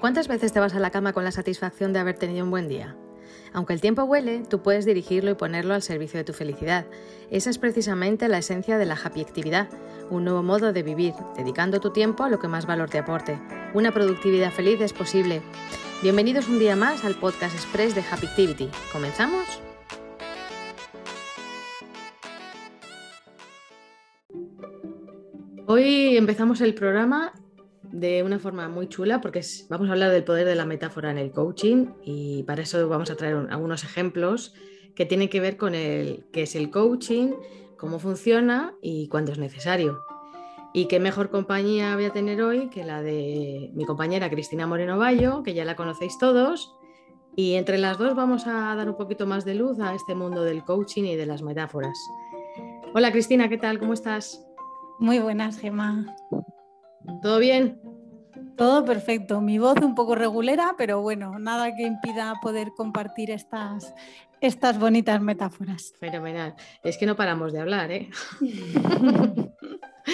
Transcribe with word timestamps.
¿Cuántas 0.00 0.28
veces 0.28 0.52
te 0.52 0.60
vas 0.60 0.74
a 0.74 0.80
la 0.80 0.90
cama 0.90 1.12
con 1.12 1.24
la 1.24 1.32
satisfacción 1.32 1.92
de 1.92 1.98
haber 1.98 2.18
tenido 2.18 2.44
un 2.44 2.50
buen 2.50 2.68
día? 2.68 2.96
Aunque 3.52 3.72
el 3.72 3.80
tiempo 3.80 4.04
huele, 4.04 4.42
tú 4.48 4.62
puedes 4.62 4.84
dirigirlo 4.84 5.30
y 5.30 5.34
ponerlo 5.34 5.74
al 5.74 5.82
servicio 5.82 6.18
de 6.18 6.24
tu 6.24 6.32
felicidad. 6.32 6.86
Esa 7.30 7.50
es 7.50 7.58
precisamente 7.58 8.28
la 8.28 8.38
esencia 8.38 8.76
de 8.78 8.84
la 8.84 8.94
happy 8.94 9.22
actividad, 9.22 9.68
un 10.10 10.24
nuevo 10.24 10.42
modo 10.42 10.72
de 10.72 10.82
vivir, 10.82 11.14
dedicando 11.36 11.80
tu 11.80 11.90
tiempo 11.90 12.24
a 12.24 12.28
lo 12.28 12.38
que 12.38 12.48
más 12.48 12.66
valor 12.66 12.90
te 12.90 12.98
aporte. 12.98 13.40
Una 13.72 13.92
productividad 13.92 14.52
feliz 14.52 14.80
es 14.80 14.92
posible. 14.92 15.40
Bienvenidos 16.02 16.48
un 16.48 16.58
día 16.58 16.76
más 16.76 17.04
al 17.04 17.14
podcast 17.14 17.54
express 17.54 17.94
de 17.94 18.02
Happy 18.02 18.26
Activity. 18.26 18.68
¿Comenzamos? 18.92 19.62
Hoy 25.66 26.16
empezamos 26.16 26.60
el 26.60 26.74
programa 26.74 27.32
de 27.92 28.22
una 28.22 28.38
forma 28.38 28.68
muy 28.68 28.88
chula 28.88 29.20
porque 29.20 29.42
vamos 29.68 29.88
a 29.88 29.92
hablar 29.92 30.10
del 30.10 30.24
poder 30.24 30.46
de 30.46 30.54
la 30.54 30.64
metáfora 30.64 31.10
en 31.10 31.18
el 31.18 31.30
coaching 31.30 31.88
y 32.04 32.42
para 32.44 32.62
eso 32.62 32.88
vamos 32.88 33.10
a 33.10 33.16
traer 33.16 33.46
algunos 33.50 33.84
ejemplos 33.84 34.54
que 34.94 35.06
tienen 35.06 35.28
que 35.28 35.40
ver 35.40 35.56
con 35.56 35.74
el 35.74 36.26
qué 36.32 36.42
es 36.42 36.54
el 36.54 36.70
coaching, 36.70 37.32
cómo 37.76 37.98
funciona 37.98 38.74
y 38.80 39.08
cuándo 39.08 39.32
es 39.32 39.38
necesario. 39.38 40.00
Y 40.72 40.86
qué 40.86 40.98
mejor 40.98 41.30
compañía 41.30 41.94
voy 41.94 42.06
a 42.06 42.12
tener 42.12 42.42
hoy 42.42 42.68
que 42.68 42.84
la 42.84 43.00
de 43.02 43.70
mi 43.74 43.84
compañera 43.84 44.28
Cristina 44.28 44.66
Moreno 44.66 44.98
Bayo, 44.98 45.42
que 45.42 45.54
ya 45.54 45.64
la 45.64 45.76
conocéis 45.76 46.18
todos. 46.18 46.74
Y 47.36 47.54
entre 47.54 47.78
las 47.78 47.98
dos 47.98 48.14
vamos 48.14 48.46
a 48.46 48.74
dar 48.74 48.88
un 48.88 48.96
poquito 48.96 49.26
más 49.26 49.44
de 49.44 49.54
luz 49.54 49.78
a 49.78 49.94
este 49.94 50.14
mundo 50.14 50.42
del 50.42 50.64
coaching 50.64 51.04
y 51.04 51.16
de 51.16 51.26
las 51.26 51.42
metáforas. 51.42 51.96
Hola 52.92 53.12
Cristina, 53.12 53.48
¿qué 53.48 53.58
tal? 53.58 53.78
¿Cómo 53.78 53.92
estás? 53.92 54.44
Muy 54.98 55.18
buenas, 55.18 55.58
Gemma. 55.58 56.06
¿Todo 57.22 57.38
bien? 57.38 57.80
Todo 58.56 58.84
perfecto. 58.84 59.40
Mi 59.40 59.58
voz 59.58 59.80
un 59.82 59.94
poco 59.94 60.14
regulera, 60.14 60.74
pero 60.78 61.00
bueno, 61.00 61.38
nada 61.38 61.74
que 61.74 61.82
impida 61.82 62.34
poder 62.40 62.72
compartir 62.76 63.30
estas, 63.30 63.94
estas 64.40 64.78
bonitas 64.78 65.20
metáforas. 65.20 65.92
Fenomenal. 65.98 66.54
Es 66.82 66.96
que 66.96 67.06
no 67.06 67.16
paramos 67.16 67.52
de 67.52 67.60
hablar, 67.60 67.90
¿eh? 67.90 68.10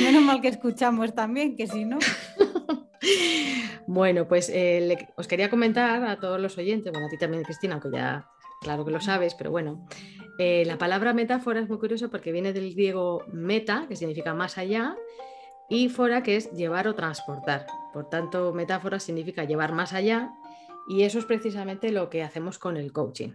Menos 0.01 0.23
mal 0.23 0.41
que 0.41 0.49
escuchamos 0.49 1.15
también, 1.15 1.57
que 1.57 1.67
si 1.67 1.85
no. 1.85 1.99
bueno, 3.87 4.27
pues 4.29 4.49
eh, 4.49 5.09
os 5.17 5.27
quería 5.27 5.51
comentar 5.51 6.05
a 6.05 6.19
todos 6.19 6.41
los 6.41 6.57
oyentes, 6.59 6.93
bueno, 6.93 7.09
a 7.09 7.11
ti 7.11 7.19
también, 7.19 7.43
Cristina, 7.43 7.75
aunque 7.75 7.91
ya 7.93 8.29
claro 8.61 8.85
que 8.85 8.93
lo 8.93 9.01
sabes, 9.01 9.35
pero 9.35 9.51
bueno, 9.51 9.87
eh, 10.39 10.65
la 10.65 10.79
palabra 10.79 11.13
metáfora 11.13 11.61
es 11.61 11.69
muy 11.69 11.79
curiosa 11.79 12.09
porque 12.09 12.33
viene 12.33 12.53
del 12.53 12.73
griego 12.73 13.25
meta, 13.33 13.87
que 13.89 13.97
significa 13.97 14.33
más 14.33 14.59
allá, 14.59 14.97
y 15.71 15.89
fora, 15.89 16.23
que 16.23 16.37
es 16.37 16.51
llevar 16.53 16.89
o 16.89 16.95
transportar. 16.95 17.67
Por 17.93 18.11
tanto, 18.11 18.53
metáfora 18.53 19.01
significa 19.01 19.45
llevar 19.45 19.73
más 19.73 19.95
allá 19.95 20.35
y 20.89 21.03
eso 21.03 21.19
es 21.19 21.25
precisamente 21.25 21.93
lo 21.93 22.11
que 22.11 22.23
hacemos 22.23 22.59
con 22.59 22.77
el 22.77 22.93
coaching. 22.93 23.31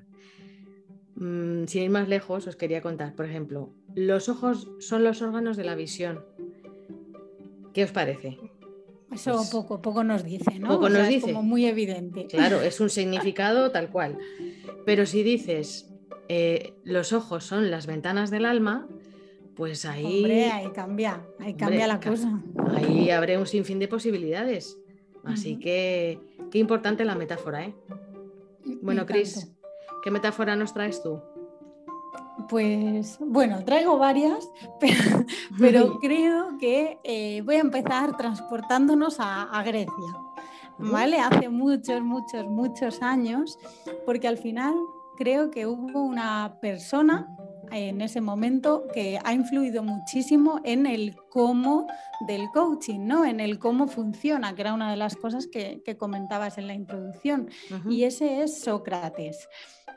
Mm, 1.16 1.66
sin 1.66 1.83
ir 1.83 1.89
más 1.89 2.09
lejos, 2.09 2.45
os 2.45 2.58
quería 2.58 2.81
contar, 2.81 3.16
por 3.16 3.25
ejemplo, 3.25 3.72
los 3.95 4.28
ojos 4.28 4.67
son 4.80 5.03
los 5.03 5.22
órganos 5.22 5.56
de 5.56 5.63
la 5.63 5.75
visión. 5.75 6.25
¿Qué 7.73 7.86
os 7.86 7.91
parece? 7.91 8.38
Eso 9.13 9.36
pues 9.36 9.50
poco, 9.50 9.81
poco 9.81 10.03
nos 10.03 10.25
dice, 10.25 10.59
¿no? 10.59 10.67
Poco 10.67 10.89
nos 10.89 11.08
dice. 11.08 11.28
Es 11.28 11.33
como 11.33 11.44
muy 11.44 11.66
evidente. 11.66 12.28
Claro, 12.28 12.61
es 12.61 12.81
un 12.81 12.89
significado 12.91 13.72
tal 13.72 13.89
cual. 13.89 14.17
Pero 14.86 15.06
si 15.06 15.23
dices 15.23 15.89
eh, 16.28 16.73
los 16.83 17.13
ojos 17.13 17.45
son 17.45 17.72
las 17.72 17.86
ventanas 17.86 18.30
del 18.31 18.45
alma, 18.45 18.88
pues 19.55 19.85
ahí. 19.85 20.17
Hombre, 20.17 20.51
ahí 20.51 20.69
cambia, 20.71 21.25
ahí 21.39 21.53
cambia 21.53 21.87
la 21.87 21.99
cosa. 21.99 22.41
Ahí 22.75 23.09
habrá 23.09 23.39
un 23.39 23.47
sinfín 23.47 23.79
de 23.79 23.87
posibilidades. 23.87 24.77
Así 25.23 25.57
que 25.57 26.19
qué 26.51 26.59
importante 26.59 27.03
la 27.03 27.15
metáfora, 27.15 27.65
¿eh? 27.65 27.75
Bueno, 28.81 29.05
Cris, 29.05 29.51
¿qué 30.03 30.11
metáfora 30.11 30.55
nos 30.55 30.73
traes 30.73 31.01
tú? 31.01 31.19
Pues 32.49 33.17
bueno, 33.19 33.63
traigo 33.63 33.97
varias, 33.97 34.49
pero, 35.59 35.99
creo 36.01 36.57
que 36.59 36.99
eh, 37.03 37.41
voy 37.41 37.55
a 37.55 37.61
empezar 37.61 38.15
transportándonos 38.17 39.17
a, 39.19 39.63
Grecia, 39.65 40.17
¿vale? 40.77 41.19
Hace 41.19 41.49
muchos, 41.49 42.01
muchos, 42.01 42.45
muchos 42.45 43.01
años, 43.01 43.57
porque 44.05 44.27
al 44.27 44.38
final 44.38 44.75
creo 45.17 45.49
que 45.49 45.65
hubo 45.65 46.03
una 46.03 46.57
persona 46.61 47.27
en 47.71 48.01
ese 48.01 48.21
momento 48.21 48.87
que 48.93 49.19
ha 49.23 49.33
influido 49.33 49.83
muchísimo 49.83 50.61
en 50.63 50.85
el 50.85 51.15
cómo 51.35 51.85
del 52.22 52.50
coaching, 52.53 53.01
¿no? 53.07 53.25
En 53.25 53.41
el 53.41 53.59
cómo 53.59 53.88
funciona, 53.88 54.56
que 54.56 54.62
era 54.62 54.73
una 54.73 54.90
de 54.90 54.96
las 54.96 55.18
cosas 55.18 55.47
que, 55.47 55.84
comentabas 56.00 56.57
en 56.57 56.68
la 56.68 56.73
introducción. 56.73 57.50
Y 57.90 58.06
ese 58.06 58.41
es 58.41 58.62
Sócrates. 58.62 59.50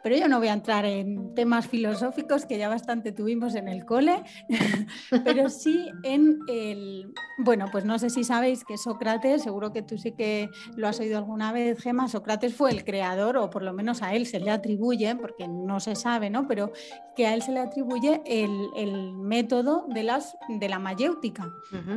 Pero 0.03 0.17
yo 0.17 0.29
no 0.29 0.39
voy 0.39 0.49
a 0.49 0.53
entrar 0.53 0.85
en 0.85 1.35
temas 1.35 1.67
filosóficos 1.67 2.47
que 2.47 2.59
ya 2.59 2.69
bastante 2.69 3.13
tuvimos 3.13 3.55
en 3.55 3.69
el 3.69 3.85
cole, 3.85 4.23
pero 5.25 5.49
sí 5.49 5.89
en 6.03 6.39
el... 6.49 7.13
Bueno, 7.39 7.67
pues 7.71 7.85
no 7.85 7.99
sé 7.99 8.11
si 8.11 8.25
sabéis 8.25 8.65
que 8.65 8.79
Sócrates, 8.79 9.43
seguro 9.43 9.73
que 9.73 9.83
tú 9.83 9.99
sí 9.99 10.13
que 10.13 10.51
lo 10.77 10.89
has 10.89 10.99
oído 11.01 11.19
alguna 11.19 11.53
vez, 11.53 11.81
Gema, 11.81 12.09
Sócrates 12.09 12.55
fue 12.55 12.71
el 12.71 12.85
creador, 12.85 13.37
o 13.37 13.51
por 13.51 13.63
lo 13.63 13.73
menos 13.73 14.03
a 14.03 14.15
él 14.15 14.27
se 14.27 14.41
le 14.41 14.51
atribuye, 14.51 15.15
porque 15.17 15.47
no 15.49 15.81
se 15.81 15.95
sabe, 15.95 16.31
¿no? 16.31 16.47
Pero 16.47 16.73
que 17.17 17.27
a 17.27 17.35
él 17.35 17.43
se 17.43 17.53
le 17.53 17.61
atribuye 17.61 18.23
el, 18.27 19.13
método 19.15 19.87
de, 19.89 20.05
las, 20.05 20.37
de 20.49 20.69
la 20.69 20.79
mayéutica, 20.79 21.28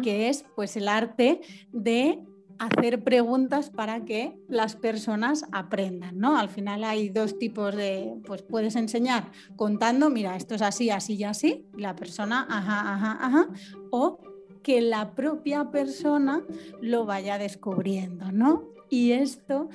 que 0.03 0.29
es 0.29 0.45
pues 0.55 0.75
el 0.77 0.87
arte 0.87 1.41
de 1.71 2.19
hacer 2.61 3.03
preguntas 3.03 3.71
para 3.71 4.05
que 4.05 4.37
las 4.47 4.75
personas 4.75 5.45
aprendan, 5.51 6.19
¿no? 6.19 6.37
Al 6.37 6.47
final 6.47 6.83
hay 6.83 7.09
dos 7.09 7.39
tipos 7.39 7.75
de, 7.75 8.13
pues 8.23 8.43
puedes 8.43 8.75
enseñar 8.75 9.31
contando, 9.55 10.11
mira, 10.11 10.35
esto 10.35 10.53
es 10.53 10.61
así, 10.61 10.91
así 10.91 11.15
y 11.15 11.23
así, 11.23 11.65
y 11.75 11.81
la 11.81 11.95
persona, 11.95 12.45
ajá, 12.47 12.93
ajá, 12.93 13.17
ajá, 13.19 13.49
o 13.89 14.19
que 14.61 14.79
la 14.81 15.15
propia 15.15 15.71
persona 15.71 16.43
lo 16.81 17.05
vaya 17.05 17.39
descubriendo, 17.39 18.31
¿no? 18.31 18.69
Y 18.91 19.13
esto 19.13 19.69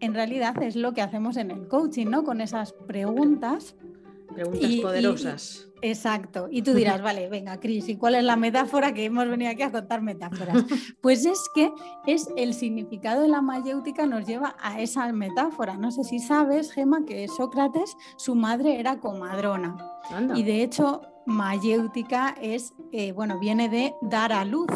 en 0.00 0.14
realidad 0.14 0.60
es 0.64 0.74
lo 0.74 0.94
que 0.94 1.00
hacemos 1.00 1.36
en 1.36 1.52
el 1.52 1.68
coaching, 1.68 2.06
¿no? 2.06 2.24
Con 2.24 2.40
esas 2.40 2.72
preguntas. 2.72 3.76
Preguntas 4.34 4.70
poderosas. 4.82 5.71
Exacto. 5.82 6.48
Y 6.50 6.62
tú 6.62 6.72
dirás, 6.72 7.02
vale, 7.02 7.28
venga, 7.28 7.58
Cris, 7.60 7.88
¿y 7.88 7.96
cuál 7.96 8.14
es 8.14 8.24
la 8.24 8.36
metáfora 8.36 8.94
que 8.94 9.04
hemos 9.04 9.28
venido 9.28 9.50
aquí 9.50 9.62
a 9.62 9.72
contar 9.72 10.00
metáforas? 10.00 10.64
Pues 11.02 11.26
es 11.26 11.48
que 11.54 11.72
es 12.06 12.28
el 12.36 12.54
significado 12.54 13.22
de 13.22 13.28
la 13.28 13.42
mayéutica 13.42 14.06
nos 14.06 14.26
lleva 14.26 14.56
a 14.60 14.80
esa 14.80 15.12
metáfora. 15.12 15.76
No 15.76 15.90
sé 15.90 16.04
si 16.04 16.20
sabes, 16.20 16.72
Gema, 16.72 17.04
que 17.04 17.26
Sócrates, 17.28 17.96
su 18.16 18.34
madre 18.34 18.78
era 18.78 19.00
comadrona. 19.00 19.76
Y 20.34 20.44
de 20.44 20.62
hecho, 20.62 21.02
mayéutica 21.26 22.34
es, 22.40 22.72
eh, 22.92 23.12
bueno, 23.12 23.38
viene 23.38 23.68
de 23.68 23.94
dar 24.02 24.32
a 24.32 24.44
luz, 24.44 24.70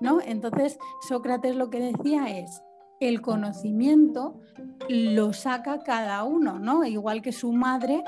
¿no? 0.00 0.20
Entonces, 0.20 0.78
Sócrates 1.08 1.54
lo 1.54 1.70
que 1.70 1.80
decía 1.80 2.38
es, 2.38 2.62
el 3.00 3.20
conocimiento 3.20 4.40
lo 4.88 5.32
saca 5.32 5.84
cada 5.84 6.24
uno, 6.24 6.58
¿no? 6.58 6.84
Igual 6.84 7.22
que 7.22 7.32
su 7.32 7.52
madre 7.52 8.02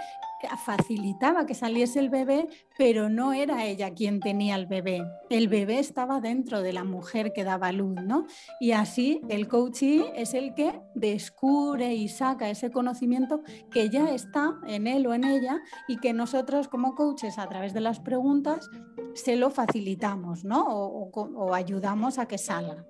facilitaba 0.64 1.46
que 1.46 1.54
saliese 1.54 1.98
el 1.98 2.10
bebé, 2.10 2.48
pero 2.78 3.08
no 3.08 3.32
era 3.32 3.64
ella 3.64 3.92
quien 3.92 4.20
tenía 4.20 4.56
el 4.56 4.66
bebé. 4.66 5.02
El 5.28 5.48
bebé 5.48 5.78
estaba 5.78 6.20
dentro 6.20 6.62
de 6.62 6.72
la 6.72 6.84
mujer 6.84 7.32
que 7.32 7.44
daba 7.44 7.72
luz, 7.72 8.00
¿no? 8.02 8.26
Y 8.60 8.72
así 8.72 9.20
el 9.28 9.48
coaching 9.48 10.02
es 10.14 10.34
el 10.34 10.54
que 10.54 10.80
descubre 10.94 11.94
y 11.94 12.08
saca 12.08 12.48
ese 12.50 12.70
conocimiento 12.70 13.42
que 13.70 13.88
ya 13.90 14.10
está 14.10 14.58
en 14.66 14.86
él 14.86 15.06
o 15.06 15.14
en 15.14 15.24
ella 15.24 15.60
y 15.88 15.98
que 15.98 16.12
nosotros 16.12 16.68
como 16.68 16.94
coaches 16.94 17.38
a 17.38 17.48
través 17.48 17.74
de 17.74 17.80
las 17.80 18.00
preguntas 18.00 18.68
se 19.14 19.36
lo 19.36 19.50
facilitamos, 19.50 20.44
¿no? 20.44 20.64
O, 20.66 21.54
ayudamos 21.54 22.18
a 22.18 22.26
que 22.26 22.38
salga. 22.38 22.84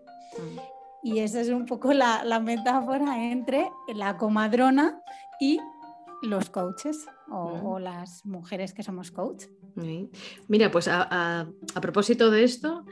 Y 1.02 1.20
esa 1.20 1.40
es 1.40 1.48
un 1.48 1.64
poco 1.64 1.92
la, 1.92 2.24
la 2.24 2.40
metáfora 2.40 3.30
entre 3.30 3.70
la 3.94 4.18
comadrona 4.18 5.02
y 5.40 5.58
los 6.22 6.50
coaches 6.50 7.06
o, 7.30 7.78
las 7.78 8.24
mujeres 8.24 8.74
que 8.74 8.82
somos 8.82 9.10
coach. 9.10 9.44
Mira, 10.48 10.70
pues 10.70 10.88
a, 10.88 11.48
propósito 11.80 12.30
de 12.30 12.44
esto, 12.44 12.84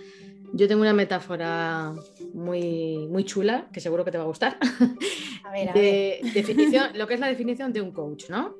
yo 0.53 0.69
tengo 0.69 0.83
una 0.83 0.93
metáfora 0.93 1.95
muy, 2.33 3.09
muy 3.09 3.25
chula 3.25 3.69
que 3.73 3.81
seguro 3.81 4.05
que 4.05 4.11
te 4.11 4.19
va 4.19 4.25
a 4.25 4.29
gustar. 4.29 4.59
A 5.45 5.51
ver, 5.51 5.71
a 5.71 5.73
ver. 5.73 6.21
Definición, 6.35 6.91
lo 6.95 7.07
que 7.07 7.15
es 7.15 7.21
la 7.21 7.29
definición 7.29 7.73
de 7.73 7.81
un 7.81 7.91
coach, 7.91 8.29
¿no? 8.29 8.55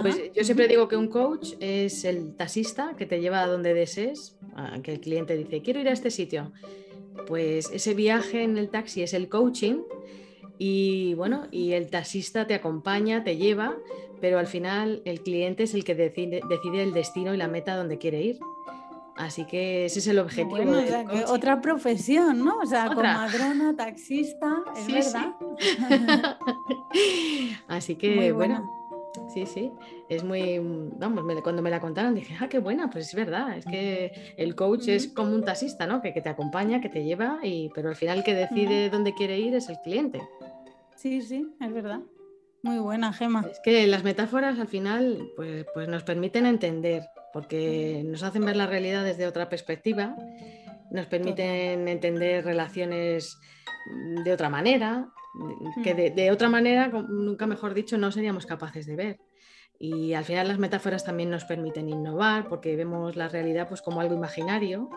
Pues 0.00 0.20
yo 0.34 0.44
siempre 0.44 0.68
digo 0.68 0.86
que 0.88 0.96
un 0.96 1.08
coach 1.08 1.54
es 1.60 2.04
el 2.04 2.36
taxista 2.36 2.94
que 2.96 3.06
te 3.06 3.20
lleva 3.20 3.42
a 3.42 3.46
donde 3.46 3.74
desees, 3.74 4.38
que 4.82 4.92
el 4.92 5.00
cliente 5.00 5.36
dice, 5.36 5.62
quiero 5.62 5.80
ir 5.80 5.88
a 5.88 5.92
este 5.92 6.10
sitio. 6.10 6.52
Pues 7.26 7.70
ese 7.72 7.94
viaje 7.94 8.42
en 8.42 8.56
el 8.56 8.70
taxi 8.70 9.02
es 9.02 9.14
el 9.14 9.28
coaching 9.28 9.82
y 10.58 11.14
bueno, 11.14 11.48
y 11.50 11.72
el 11.72 11.88
taxista 11.90 12.46
te 12.46 12.54
acompaña, 12.54 13.24
te 13.24 13.36
lleva, 13.36 13.76
pero 14.20 14.38
al 14.38 14.46
final 14.46 15.02
el 15.04 15.22
cliente 15.22 15.64
es 15.64 15.74
el 15.74 15.84
que 15.84 15.94
decide, 15.94 16.42
el 16.82 16.92
destino 16.92 17.34
y 17.34 17.36
la 17.36 17.48
meta 17.48 17.76
donde 17.76 17.98
quiere 17.98 18.22
ir. 18.22 18.38
Así 19.16 19.44
que 19.44 19.84
ese 19.84 19.98
es 19.98 20.06
el 20.06 20.18
objetivo. 20.18 20.56
otra 21.28 21.60
profesión, 21.60 22.42
¿no? 22.44 22.58
O 22.58 22.66
sea, 22.66 22.88
comadrona, 22.94 23.74
taxista, 23.76 24.62
es 24.76 24.86
verdad. 24.86 25.34
Así 27.68 27.96
que, 27.96 28.32
bueno, 28.32 28.70
sí, 29.32 29.44
sí, 29.46 29.72
es 30.08 30.24
muy, 30.24 30.58
vamos, 30.98 31.24
cuando 31.42 31.60
me 31.60 31.70
la 31.70 31.80
contaron 31.80 32.14
dije, 32.14 32.34
ah, 32.40 32.48
qué 32.48 32.58
buena, 32.58 32.88
pues 32.88 33.08
es 33.08 33.14
verdad, 33.14 33.58
es 33.58 33.66
que 33.66 34.34
el 34.36 34.54
coach 34.54 34.88
es 34.88 35.08
como 35.08 35.34
un 35.34 35.44
taxista, 35.44 35.86
¿no? 35.86 36.00
Que, 36.00 36.12
te 36.12 36.28
acompaña, 36.28 36.80
que 36.80 36.88
te 36.88 37.04
lleva, 37.04 37.40
y, 37.42 37.70
pero 37.74 37.90
al 37.90 37.96
final 37.96 38.18
el 38.18 38.24
que 38.24 38.34
decide 38.34 38.90
dónde 38.90 39.14
quiere 39.14 39.38
ir 39.38 39.54
es 39.54 39.68
el 39.68 39.78
cliente. 39.80 40.22
Sí, 40.96 41.20
sí, 41.22 41.46
es 41.60 41.72
verdad. 41.72 42.00
Muy 42.62 42.78
buena, 42.78 43.12
Gema. 43.12 43.44
Es 43.50 43.60
que 43.60 43.86
las 43.86 44.04
metáforas 44.04 44.58
al 44.58 44.68
final 44.68 45.30
pues, 45.36 45.66
pues 45.72 45.88
nos 45.88 46.02
permiten 46.02 46.46
entender 46.46 47.04
porque 47.32 48.02
nos 48.04 48.22
hacen 48.22 48.44
ver 48.44 48.56
la 48.56 48.66
realidad 48.66 49.04
desde 49.04 49.26
otra 49.26 49.48
perspectiva, 49.48 50.16
nos 50.90 51.06
permiten 51.06 51.88
entender 51.88 52.44
relaciones 52.44 53.38
de 54.24 54.32
otra 54.32 54.48
manera, 54.50 55.08
que 55.84 55.94
de, 55.94 56.30
otra 56.30 56.48
manera, 56.48 56.88
nunca 56.88 57.46
mejor 57.46 57.72
dicho, 57.72 57.96
no 57.96 58.10
seríamos 58.10 58.46
capaces 58.46 58.86
de 58.86 58.96
ver. 58.96 59.20
Y 59.78 60.12
al 60.12 60.24
final 60.24 60.48
las 60.48 60.58
metáforas 60.58 61.04
también 61.04 61.30
nos 61.30 61.44
permiten 61.44 61.88
innovar 61.88 62.48
porque 62.48 62.76
vemos 62.76 63.16
la 63.16 63.28
realidad 63.28 63.68
pues 63.68 63.80
como 63.80 64.00
algo 64.00 64.14
imaginario 64.14 64.90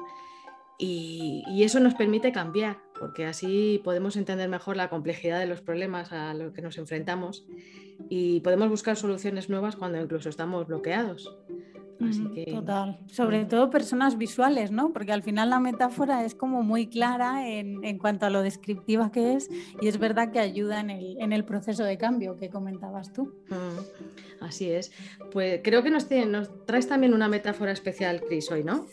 y, 0.78 1.44
y, 1.48 1.64
eso 1.64 1.80
nos 1.80 1.94
permite 1.94 2.34
cambiar 2.34 2.80
porque 3.04 3.26
así 3.26 3.82
podemos 3.84 4.16
entender 4.16 4.48
mejor 4.48 4.78
la 4.78 4.90
complejidad 4.90 5.38
de 5.38 5.46
los 5.46 5.60
problemas 5.60 6.14
a 6.14 6.34
los 6.34 6.54
que 6.54 6.62
nos 6.62 6.78
enfrentamos 6.78 7.44
y 8.08 8.40
podemos 8.40 8.70
buscar 8.70 8.96
soluciones 8.96 9.50
nuevas 9.50 9.76
cuando 9.76 10.00
incluso 10.00 10.30
estamos 10.30 10.66
bloqueados. 10.68 11.38
Total. 12.50 13.00
Sobre 13.08 13.44
todo 13.44 13.70
personas 13.70 14.18
visuales, 14.18 14.72
¿no? 14.72 14.94
Porque 14.94 15.12
al 15.12 15.22
final 15.22 15.50
la 15.50 15.60
metáfora 15.60 16.24
es 16.24 16.34
como 16.34 16.64
muy 16.64 16.88
clara 16.88 17.46
en, 17.46 17.98
cuanto 17.98 18.26
a 18.26 18.30
lo 18.30 18.42
descriptiva 18.42 19.12
que 19.12 19.34
es 19.34 19.50
y 19.82 19.90
es 19.90 20.00
verdad 20.00 20.32
que 20.32 20.40
ayuda 20.40 20.80
en 20.80 21.34
el, 21.34 21.44
proceso 21.44 21.84
de 21.84 21.98
cambio 21.98 22.38
que 22.38 22.50
comentabas 22.50 23.12
tú. 23.12 23.34
Así 24.40 24.72
es. 24.72 24.94
Pues 25.34 25.60
creo 25.62 25.84
que 25.84 25.90
nos, 25.90 26.10
nos 26.10 26.66
traes 26.66 26.88
también 26.88 27.14
una 27.14 27.28
metáfora 27.28 27.74
especial, 27.74 28.22
Cris, 28.22 28.50
hoy, 28.50 28.64
¿no? 28.64 28.86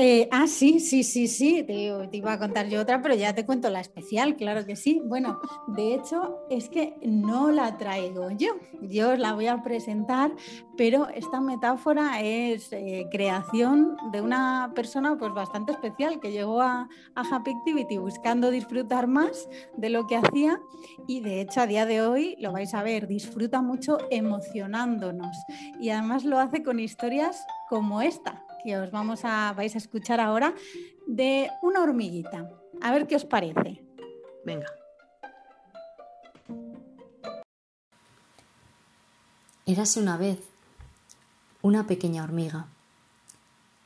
Eh, 0.00 0.28
ah, 0.30 0.46
sí, 0.46 0.78
sí, 0.78 1.02
sí, 1.02 1.26
sí, 1.26 1.64
te, 1.64 1.72
iba 2.12 2.32
a 2.32 2.38
contar 2.38 2.68
yo 2.68 2.80
otra, 2.80 3.02
pero 3.02 3.16
ya 3.16 3.34
te 3.34 3.44
cuento 3.44 3.68
la 3.68 3.80
especial, 3.80 4.36
claro 4.36 4.64
que 4.64 4.76
sí. 4.76 5.02
Bueno, 5.04 5.40
de 5.66 5.94
hecho 5.94 6.38
es 6.50 6.68
que 6.68 6.94
no 7.02 7.50
la 7.50 7.76
traigo 7.78 8.30
yo, 8.30 8.50
yo 8.80 9.12
os 9.12 9.18
la 9.18 9.32
voy 9.32 9.48
a 9.48 9.60
presentar, 9.62 10.30
pero 10.76 11.08
esta 11.08 11.40
metáfora 11.40 12.20
es 12.20 12.72
eh, 12.72 13.08
creación 13.10 13.96
de 14.12 14.22
una 14.22 14.70
persona 14.74 15.18
pues 15.18 15.34
bastante 15.34 15.72
especial 15.72 16.20
que 16.20 16.30
llegó 16.30 16.62
a, 16.62 16.88
a 17.16 17.20
Happy 17.20 17.50
Activity 17.50 17.98
buscando 17.98 18.52
disfrutar 18.52 19.08
más 19.08 19.48
de 19.76 19.90
lo 19.90 20.06
que 20.06 20.16
hacía 20.16 20.60
y 21.08 21.20
de 21.20 21.40
hecho 21.40 21.60
a 21.60 21.66
día 21.66 21.86
de 21.86 22.02
hoy 22.02 22.36
lo 22.38 22.52
vais 22.52 22.72
a 22.74 22.84
ver, 22.84 23.08
disfruta 23.08 23.62
mucho 23.62 23.98
emocionándonos 24.10 25.36
y 25.80 25.90
además 25.90 26.24
lo 26.24 26.38
hace 26.38 26.62
con 26.62 26.78
historias 26.78 27.44
como 27.68 28.00
esta 28.00 28.44
que 28.68 28.76
os 28.76 28.90
vamos 28.90 29.24
a, 29.24 29.54
vais 29.56 29.72
a 29.74 29.78
escuchar 29.78 30.20
ahora 30.20 30.52
de 31.06 31.48
una 31.62 31.80
hormiguita. 31.80 32.52
A 32.82 32.92
ver 32.92 33.06
qué 33.06 33.16
os 33.16 33.24
parece. 33.24 33.80
Venga. 34.44 34.66
Érase 39.64 40.00
una 40.00 40.18
vez 40.18 40.40
una 41.62 41.86
pequeña 41.86 42.22
hormiga 42.22 42.66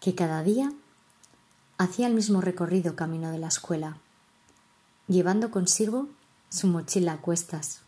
que 0.00 0.17
cada 0.17 0.43
día 0.43 0.73
hacía 1.79 2.08
el 2.08 2.14
mismo 2.14 2.40
recorrido 2.40 2.96
camino 2.96 3.31
de 3.31 3.38
la 3.38 3.46
escuela, 3.55 3.99
llevando 5.06 5.52
consigo 5.52 6.08
su 6.49 6.67
mochila 6.67 7.12
a 7.12 7.20
cuestas. 7.20 7.82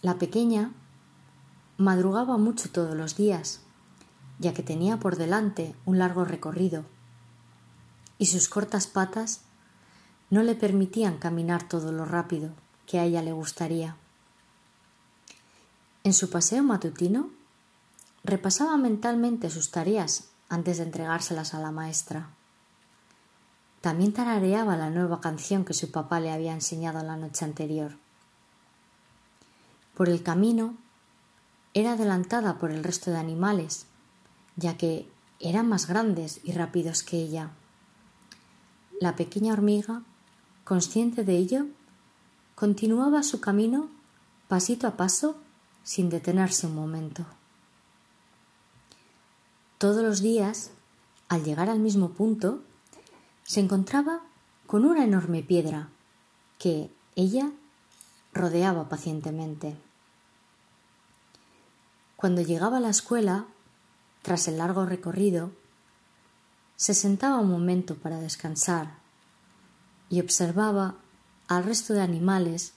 La 0.00 0.14
pequeña 0.14 0.70
madrugaba 1.76 2.36
mucho 2.36 2.70
todos 2.70 2.94
los 2.94 3.16
días 3.16 3.62
ya 4.40 4.54
que 4.54 4.62
tenía 4.62 4.96
por 4.96 5.16
delante 5.16 5.76
un 5.84 5.98
largo 5.98 6.24
recorrido, 6.24 6.84
y 8.18 8.26
sus 8.26 8.48
cortas 8.48 8.86
patas 8.86 9.42
no 10.30 10.42
le 10.42 10.54
permitían 10.54 11.18
caminar 11.18 11.68
todo 11.68 11.92
lo 11.92 12.06
rápido 12.06 12.50
que 12.86 12.98
a 12.98 13.04
ella 13.04 13.22
le 13.22 13.32
gustaría. 13.32 13.96
En 16.04 16.14
su 16.14 16.30
paseo 16.30 16.62
matutino, 16.62 17.30
repasaba 18.24 18.78
mentalmente 18.78 19.50
sus 19.50 19.70
tareas 19.70 20.30
antes 20.48 20.78
de 20.78 20.84
entregárselas 20.84 21.52
a 21.52 21.60
la 21.60 21.70
maestra. 21.70 22.30
También 23.82 24.14
tarareaba 24.14 24.76
la 24.76 24.88
nueva 24.88 25.20
canción 25.20 25.64
que 25.64 25.74
su 25.74 25.90
papá 25.90 26.18
le 26.18 26.32
había 26.32 26.54
enseñado 26.54 27.02
la 27.02 27.16
noche 27.16 27.44
anterior. 27.44 27.96
Por 29.94 30.08
el 30.08 30.22
camino, 30.22 30.76
era 31.74 31.92
adelantada 31.92 32.58
por 32.58 32.70
el 32.70 32.82
resto 32.82 33.10
de 33.10 33.18
animales 33.18 33.86
ya 34.60 34.76
que 34.76 35.08
eran 35.40 35.68
más 35.68 35.86
grandes 35.86 36.40
y 36.44 36.52
rápidos 36.52 37.02
que 37.02 37.16
ella. 37.16 37.50
La 39.00 39.16
pequeña 39.16 39.54
hormiga, 39.54 40.02
consciente 40.64 41.24
de 41.24 41.36
ello, 41.36 41.66
continuaba 42.54 43.22
su 43.22 43.40
camino 43.40 43.88
pasito 44.48 44.86
a 44.86 44.96
paso 44.96 45.36
sin 45.82 46.10
detenerse 46.10 46.66
un 46.66 46.74
momento. 46.74 47.24
Todos 49.78 50.02
los 50.02 50.20
días, 50.20 50.70
al 51.30 51.42
llegar 51.42 51.70
al 51.70 51.78
mismo 51.78 52.10
punto, 52.10 52.62
se 53.44 53.60
encontraba 53.60 54.20
con 54.66 54.84
una 54.84 55.04
enorme 55.04 55.42
piedra 55.42 55.88
que 56.58 56.90
ella 57.16 57.50
rodeaba 58.34 58.90
pacientemente. 58.90 59.74
Cuando 62.16 62.42
llegaba 62.42 62.76
a 62.76 62.80
la 62.80 62.90
escuela, 62.90 63.46
tras 64.22 64.48
el 64.48 64.58
largo 64.58 64.86
recorrido, 64.86 65.52
se 66.76 66.94
sentaba 66.94 67.38
un 67.38 67.50
momento 67.50 67.96
para 67.96 68.20
descansar 68.20 68.98
y 70.08 70.20
observaba 70.20 70.96
al 71.48 71.64
resto 71.64 71.94
de 71.94 72.00
animales 72.00 72.74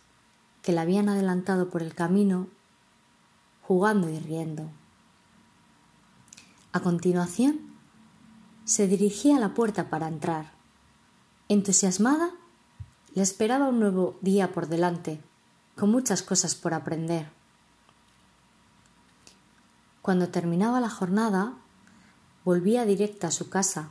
que 0.61 0.71
la 0.71 0.81
habían 0.81 1.09
adelantado 1.09 1.69
por 1.69 1.81
el 1.81 1.93
camino, 1.93 2.47
jugando 3.61 4.09
y 4.09 4.19
riendo. 4.19 4.69
A 6.71 6.79
continuación, 6.79 7.59
se 8.65 8.87
dirigía 8.87 9.37
a 9.37 9.39
la 9.39 9.53
puerta 9.53 9.89
para 9.89 10.07
entrar. 10.07 10.53
Entusiasmada, 11.49 12.31
le 13.13 13.21
esperaba 13.21 13.67
un 13.67 13.79
nuevo 13.79 14.17
día 14.21 14.51
por 14.51 14.67
delante, 14.67 15.21
con 15.75 15.91
muchas 15.91 16.23
cosas 16.23 16.55
por 16.55 16.73
aprender. 16.73 17.29
Cuando 20.03 20.27
terminaba 20.27 20.81
la 20.81 20.89
jornada, 20.89 21.53
volvía 22.43 22.83
directa 22.83 23.27
a 23.27 23.31
su 23.31 23.49
casa 23.49 23.87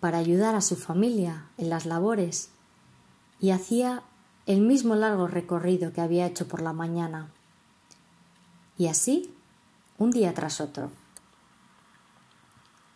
para 0.00 0.16
ayudar 0.16 0.54
a 0.54 0.62
su 0.62 0.74
familia 0.74 1.44
en 1.58 1.68
las 1.68 1.84
labores 1.84 2.48
y 3.38 3.50
hacía 3.50 4.02
el 4.46 4.62
mismo 4.62 4.94
largo 4.94 5.28
recorrido 5.28 5.92
que 5.92 6.00
había 6.00 6.24
hecho 6.24 6.48
por 6.48 6.62
la 6.62 6.72
mañana. 6.72 7.28
Y 8.78 8.86
así, 8.86 9.34
un 9.98 10.12
día 10.12 10.32
tras 10.32 10.62
otro. 10.62 10.90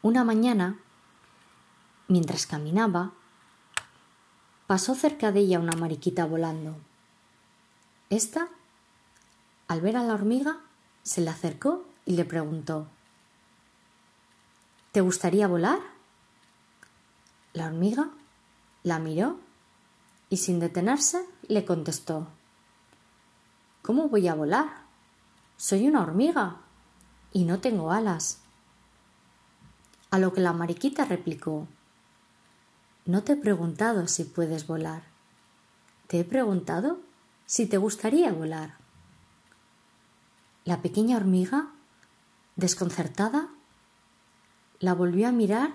Una 0.01 0.25
mañana, 0.25 0.81
mientras 2.09 2.47
caminaba, 2.47 3.13
pasó 4.67 4.95
cerca 4.95 5.33
de 5.33 5.41
ella 5.41 5.61
una 5.61 5.77
mariquita 5.77 6.25
volando. 6.25 6.77
Esta, 8.09 8.49
al 9.69 9.83
ver 9.83 9.99
a 9.99 10.03
la 10.03 10.15
hormiga, 10.15 10.61
se 11.03 11.21
le 11.21 11.29
acercó 11.29 11.92
y 12.05 12.17
le 12.17 12.25
preguntó 12.25 12.87
¿Te 14.93 15.01
gustaría 15.01 15.49
volar? 15.49 15.79
La 17.53 17.67
hormiga 17.67 18.11
la 18.83 18.99
miró 18.99 19.39
y 20.29 20.39
sin 20.39 20.61
detenerse 20.61 21.25
le 21.49 21.65
contestó 21.65 22.29
¿Cómo 23.83 24.09
voy 24.09 24.29
a 24.29 24.35
volar? 24.35 24.83
Soy 25.57 25.89
una 25.89 26.03
hormiga 26.03 26.57
y 27.33 27.45
no 27.45 27.61
tengo 27.61 27.93
alas. 27.93 28.41
A 30.11 30.19
lo 30.19 30.33
que 30.33 30.41
la 30.41 30.53
mariquita 30.53 31.05
replicó 31.05 31.67
No 33.07 33.23
te 33.23 33.33
he 33.33 33.37
preguntado 33.37 34.07
si 34.09 34.25
puedes 34.25 34.67
volar. 34.67 35.05
Te 36.07 36.21
he 36.21 36.25
preguntado 36.25 37.01
si 37.47 37.67
te 37.67 37.77
gustaría 37.77 38.33
volar. 38.33 38.77
La 40.65 40.81
pequeña 40.81 41.17
hormiga 41.17 41.73
Desconcertada, 42.63 43.49
la 44.79 44.95
volvió 44.95 45.27
a 45.27 45.33
mirar 45.33 45.73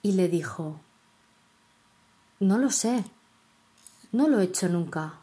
y 0.00 0.12
le 0.12 0.28
dijo 0.28 0.78
No 2.38 2.56
lo 2.56 2.70
sé, 2.70 3.04
no 4.12 4.28
lo 4.28 4.38
he 4.38 4.44
hecho 4.44 4.68
nunca. 4.68 5.14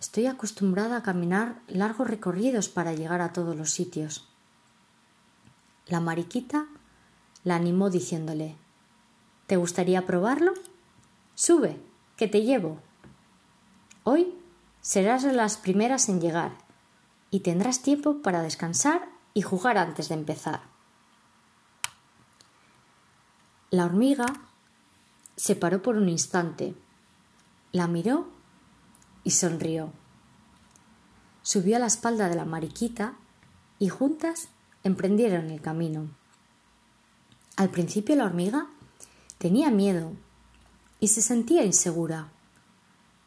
Estoy 0.00 0.24
acostumbrada 0.24 0.96
a 0.96 1.02
caminar 1.02 1.60
largos 1.68 2.08
recorridos 2.08 2.70
para 2.70 2.94
llegar 2.94 3.20
a 3.20 3.34
todos 3.34 3.54
los 3.54 3.70
sitios. 3.72 4.26
La 5.86 6.00
mariquita 6.00 6.66
la 7.44 7.56
animó 7.56 7.90
diciéndole 7.90 8.56
¿Te 9.48 9.56
gustaría 9.56 10.06
probarlo? 10.06 10.54
Sube, 11.34 11.78
que 12.16 12.26
te 12.26 12.40
llevo. 12.40 12.80
Hoy 14.02 14.32
serás 14.80 15.22
de 15.22 15.34
las 15.34 15.58
primeras 15.58 16.08
en 16.08 16.22
llegar 16.22 16.52
y 17.30 17.40
tendrás 17.40 17.82
tiempo 17.82 18.22
para 18.22 18.40
descansar 18.40 19.11
y 19.34 19.42
jugar 19.42 19.78
antes 19.78 20.08
de 20.08 20.14
empezar. 20.14 20.60
La 23.70 23.86
hormiga 23.86 24.26
se 25.36 25.56
paró 25.56 25.80
por 25.80 25.96
un 25.96 26.08
instante, 26.08 26.74
la 27.72 27.86
miró 27.86 28.28
y 29.24 29.30
sonrió. 29.30 29.92
Subió 31.42 31.76
a 31.76 31.78
la 31.78 31.86
espalda 31.86 32.28
de 32.28 32.36
la 32.36 32.44
mariquita 32.44 33.14
y 33.78 33.88
juntas 33.88 34.48
emprendieron 34.84 35.50
el 35.50 35.60
camino. 35.60 36.10
Al 37.56 37.70
principio 37.70 38.14
la 38.14 38.26
hormiga 38.26 38.66
tenía 39.38 39.70
miedo 39.70 40.12
y 41.00 41.08
se 41.08 41.22
sentía 41.22 41.64
insegura. 41.64 42.28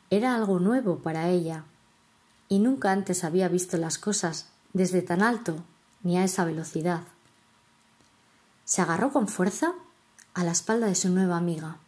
Era 0.10 0.36
algo 0.36 0.60
nuevo 0.60 1.00
para 1.00 1.30
ella 1.30 1.66
y 2.48 2.60
nunca 2.60 2.92
antes 2.92 3.24
había 3.24 3.48
visto 3.48 3.78
las 3.78 3.98
cosas 3.98 4.50
desde 4.74 5.02
tan 5.02 5.24
alto 5.24 5.64
ni 6.06 6.18
a 6.20 6.24
esa 6.24 6.46
velocidad. 6.46 7.02
Se 8.64 8.82
agarró 8.82 9.12
con 9.12 9.28
fuerza 9.28 9.74
a 10.36 10.44
la 10.44 10.52
espalda 10.52 10.86
de 10.86 10.96
su 10.96 11.10
nueva 11.10 11.36
amiga 11.36 11.80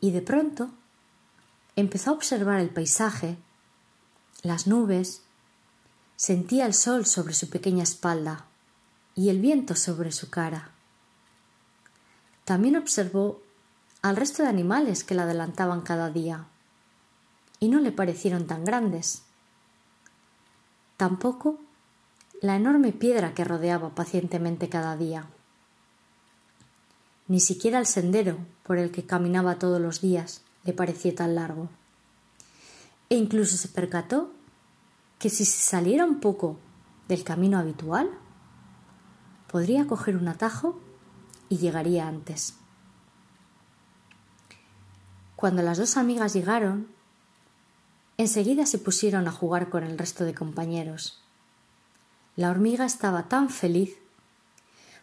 y 0.00 0.12
de 0.12 0.22
pronto 0.22 0.70
empezó 1.76 2.10
a 2.10 2.14
observar 2.14 2.58
el 2.58 2.70
paisaje, 2.70 3.36
las 4.42 4.66
nubes, 4.66 5.22
sentía 6.16 6.64
el 6.64 6.72
sol 6.72 7.04
sobre 7.04 7.34
su 7.34 7.50
pequeña 7.50 7.82
espalda 7.82 8.46
y 9.14 9.28
el 9.28 9.40
viento 9.40 9.76
sobre 9.76 10.10
su 10.10 10.30
cara. 10.30 10.70
También 12.46 12.76
observó 12.76 13.42
al 14.00 14.16
resto 14.16 14.42
de 14.42 14.48
animales 14.48 15.04
que 15.04 15.14
la 15.14 15.24
adelantaban 15.24 15.82
cada 15.82 16.10
día 16.10 16.46
y 17.60 17.68
no 17.68 17.78
le 17.78 17.92
parecieron 17.92 18.46
tan 18.46 18.64
grandes. 18.64 19.22
Tampoco 20.96 21.60
la 22.42 22.56
enorme 22.56 22.92
piedra 22.92 23.34
que 23.34 23.44
rodeaba 23.44 23.94
pacientemente 23.94 24.68
cada 24.68 24.96
día. 24.96 25.26
Ni 27.28 27.38
siquiera 27.38 27.78
el 27.78 27.86
sendero 27.86 28.36
por 28.64 28.78
el 28.78 28.90
que 28.90 29.06
caminaba 29.06 29.60
todos 29.60 29.80
los 29.80 30.00
días 30.00 30.42
le 30.64 30.72
pareció 30.72 31.14
tan 31.14 31.36
largo. 31.36 31.68
E 33.10 33.14
incluso 33.14 33.56
se 33.56 33.68
percató 33.68 34.32
que 35.20 35.30
si 35.30 35.44
se 35.44 35.62
saliera 35.62 36.04
un 36.04 36.18
poco 36.18 36.58
del 37.06 37.22
camino 37.22 37.58
habitual, 37.58 38.10
podría 39.46 39.86
coger 39.86 40.16
un 40.16 40.26
atajo 40.26 40.80
y 41.48 41.58
llegaría 41.58 42.08
antes. 42.08 42.56
Cuando 45.36 45.62
las 45.62 45.78
dos 45.78 45.96
amigas 45.96 46.32
llegaron, 46.32 46.88
enseguida 48.18 48.66
se 48.66 48.78
pusieron 48.78 49.28
a 49.28 49.32
jugar 49.32 49.70
con 49.70 49.84
el 49.84 49.96
resto 49.96 50.24
de 50.24 50.34
compañeros. 50.34 51.21
La 52.34 52.50
hormiga 52.50 52.86
estaba 52.86 53.28
tan 53.28 53.50
feliz. 53.50 53.98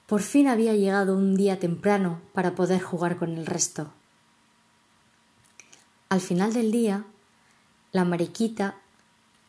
Por 0.08 0.22
fin 0.22 0.48
había 0.48 0.74
llegado 0.74 1.16
un 1.16 1.36
día 1.36 1.60
temprano 1.60 2.22
para 2.34 2.56
poder 2.56 2.82
jugar 2.82 3.18
con 3.18 3.38
el 3.38 3.46
resto. 3.46 3.94
Al 6.10 6.22
final 6.22 6.54
del 6.54 6.72
día, 6.72 7.06
la 7.92 8.04
mariquita 8.04 8.78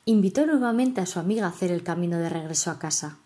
invitó 0.05 0.45
nuevamente 0.45 1.01
a 1.01 1.07
su 1.07 1.19
amiga 1.19 1.47
a 1.47 1.49
hacer 1.49 1.71
el 1.71 1.83
camino 1.83 2.19
de 2.19 2.29
regreso 2.29 2.71
a 2.71 2.79
casa. 2.79 3.17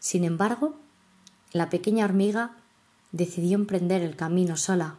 Sin 0.00 0.24
embargo, 0.24 0.74
la 1.52 1.70
pequeña 1.70 2.04
hormiga 2.04 2.56
decidió 3.12 3.54
emprender 3.54 4.02
el 4.02 4.16
camino 4.16 4.56
sola. 4.56 4.96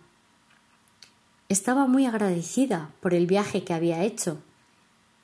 Estaba 1.50 1.86
muy 1.86 2.06
agradecida 2.06 2.92
por 3.02 3.14
el 3.14 3.28
viaje 3.28 3.66
que 3.66 3.74
había 3.74 4.04
hecho 4.04 4.38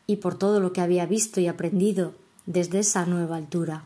y 0.07 0.17
por 0.17 0.37
todo 0.37 0.59
lo 0.59 0.73
que 0.73 0.81
había 0.81 1.05
visto 1.05 1.39
y 1.39 1.47
aprendido 1.47 2.15
desde 2.45 2.79
esa 2.79 3.05
nueva 3.05 3.37
altura. 3.37 3.83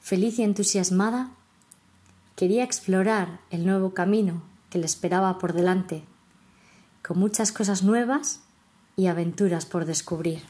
Feliz 0.00 0.38
y 0.38 0.42
entusiasmada, 0.42 1.30
quería 2.36 2.64
explorar 2.64 3.40
el 3.50 3.64
nuevo 3.64 3.94
camino 3.94 4.42
que 4.70 4.78
le 4.78 4.86
esperaba 4.86 5.38
por 5.38 5.52
delante, 5.52 6.04
con 7.02 7.18
muchas 7.18 7.52
cosas 7.52 7.82
nuevas 7.82 8.42
y 8.96 9.06
aventuras 9.06 9.66
por 9.66 9.84
descubrir. 9.84 10.42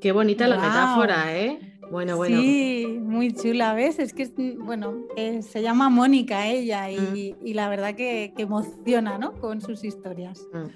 Qué 0.00 0.12
bonita 0.12 0.46
la 0.46 0.58
metáfora, 0.58 1.36
¿eh? 1.36 1.77
Bueno, 1.90 2.16
bueno. 2.16 2.40
Sí, 2.40 2.98
muy 3.00 3.32
chula, 3.34 3.72
¿ves? 3.74 3.98
Es 3.98 4.12
que, 4.12 4.28
bueno, 4.58 4.94
eh, 5.16 5.42
se 5.42 5.62
llama 5.62 5.88
Mónica 5.88 6.46
ella 6.46 6.90
y, 6.90 7.34
Mm. 7.40 7.46
y 7.46 7.54
la 7.54 7.68
verdad 7.68 7.94
que, 7.94 8.32
que 8.36 8.42
emociona, 8.42 9.16
¿no? 9.18 9.32
Con 9.32 9.60
sus 9.60 9.84
historias. 9.84 10.46
Mm. 10.52 10.68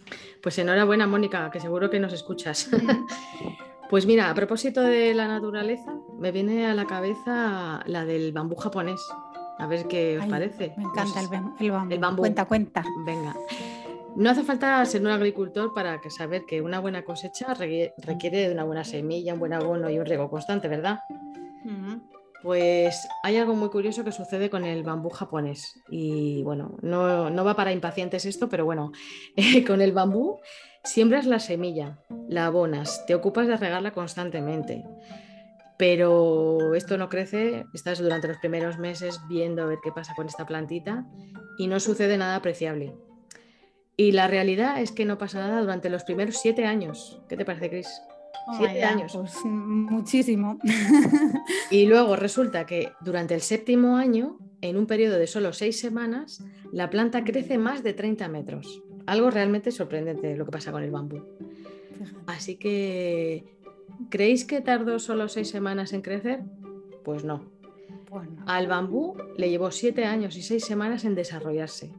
Pues 0.42 0.58
enhorabuena, 0.58 1.06
Mónica, 1.06 1.50
que 1.50 1.60
seguro 1.60 1.90
que 1.90 2.00
nos 2.00 2.12
escuchas. 2.12 2.70
Pues 3.90 4.06
mira, 4.06 4.30
a 4.30 4.34
propósito 4.34 4.80
de 4.80 5.12
la 5.12 5.28
naturaleza, 5.28 5.92
me 6.18 6.32
viene 6.32 6.66
a 6.66 6.72
la 6.72 6.86
cabeza 6.86 7.82
la 7.84 8.06
del 8.06 8.32
bambú 8.32 8.54
japonés. 8.56 9.02
A 9.58 9.66
ver 9.66 9.86
qué 9.86 10.16
os 10.16 10.24
Ay, 10.24 10.30
parece. 10.30 10.72
Me 10.78 10.84
No 10.84 10.90
encanta 10.92 11.20
sé 11.20 11.26
bam- 11.28 11.54
el 11.60 11.70
bambú. 11.70 11.92
el 11.94 12.00
bambú. 12.00 12.20
Cuenta, 12.22 12.44
cuenta. 12.46 12.84
Venga. 13.04 13.36
No 14.16 14.30
hace 14.30 14.42
falta 14.42 14.84
ser 14.84 15.00
un 15.00 15.08
agricultor 15.08 15.72
para 15.74 15.98
saber 16.10 16.42
que 16.46 16.60
una 16.60 16.80
buena 16.80 17.02
cosecha 17.02 17.54
requiere- 17.54 17.92
de 18.48 18.52
una 18.52 18.64
buena 18.64 18.84
semilla, 18.84 19.32
un 19.34 19.40
buen 19.40 19.52
abono 19.52 19.88
y 19.90 19.98
un 19.98 20.04
riego 20.06 20.28
constante, 20.30 20.68
¿verdad? 20.68 20.98
Pues 22.42 23.06
hay 23.22 23.36
algo 23.36 23.54
muy 23.54 23.68
curioso 23.70 24.02
que 24.04 24.10
sucede 24.12 24.50
con 24.50 24.64
el 24.64 24.82
bambú 24.82 25.08
japonés. 25.10 25.80
Y 25.88 26.42
bueno, 26.42 26.76
no, 26.82 27.30
no 27.30 27.44
va 27.44 27.54
para 27.54 27.72
impacientes 27.72 28.24
esto, 28.26 28.48
pero 28.48 28.64
bueno, 28.64 28.92
con 29.66 29.80
el 29.80 29.92
bambú 29.92 30.40
siembras 30.84 31.24
la 31.26 31.38
semilla, 31.38 31.98
la 32.28 32.46
abonas, 32.46 33.06
te 33.06 33.14
ocupas 33.14 33.46
de 33.46 33.56
regarla 33.56 33.92
constantemente. 33.92 34.84
Pero 35.78 36.74
esto 36.74 36.98
no 36.98 37.08
crece, 37.08 37.64
estás 37.72 37.98
durante 37.98 38.28
los 38.28 38.38
primeros 38.38 38.78
meses 38.78 39.20
viendo 39.28 39.62
a 39.62 39.66
ver 39.66 39.78
qué 39.82 39.90
pasa 39.90 40.14
con 40.14 40.26
esta 40.26 40.44
plantita 40.46 41.06
y 41.58 41.66
no 41.66 41.80
sucede 41.80 42.18
nada 42.18 42.36
apreciable. 42.36 42.92
Y 44.02 44.10
la 44.10 44.26
realidad 44.26 44.80
es 44.80 44.90
que 44.90 45.04
no 45.04 45.16
pasa 45.16 45.38
nada 45.38 45.60
durante 45.60 45.88
los 45.88 46.02
primeros 46.02 46.36
siete 46.36 46.64
años. 46.64 47.20
¿Qué 47.28 47.36
te 47.36 47.44
parece, 47.44 47.70
Cris? 47.70 48.02
Toma 48.46 48.58
Siete 48.58 48.80
ya, 48.80 48.90
años. 48.90 49.12
Pues 49.14 49.32
mm, 49.44 49.92
muchísimo. 49.92 50.58
Y 51.70 51.86
luego 51.86 52.16
resulta 52.16 52.66
que 52.66 52.90
durante 53.00 53.34
el 53.34 53.42
séptimo 53.42 53.96
año, 53.96 54.38
en 54.60 54.76
un 54.76 54.86
periodo 54.86 55.18
de 55.18 55.28
solo 55.28 55.52
seis 55.52 55.78
semanas, 55.78 56.42
la 56.72 56.90
planta 56.90 57.22
crece 57.22 57.58
más 57.58 57.84
de 57.84 57.92
30 57.92 58.26
metros. 58.26 58.82
Algo 59.06 59.30
realmente 59.30 59.70
sorprendente 59.70 60.36
lo 60.36 60.46
que 60.46 60.50
pasa 60.50 60.72
con 60.72 60.82
el 60.82 60.90
bambú. 60.90 61.22
Así 62.26 62.56
que, 62.56 63.44
¿creéis 64.10 64.44
que 64.44 64.62
tardó 64.62 64.98
solo 64.98 65.28
seis 65.28 65.48
semanas 65.48 65.92
en 65.92 66.02
crecer? 66.02 66.40
Pues 67.04 67.22
no. 67.22 67.44
Bueno, 68.10 68.42
Al 68.46 68.66
bambú 68.66 69.16
le 69.36 69.48
llevó 69.48 69.70
siete 69.70 70.06
años 70.06 70.36
y 70.36 70.42
seis 70.42 70.64
semanas 70.64 71.04
en 71.04 71.14
desarrollarse. 71.14 71.92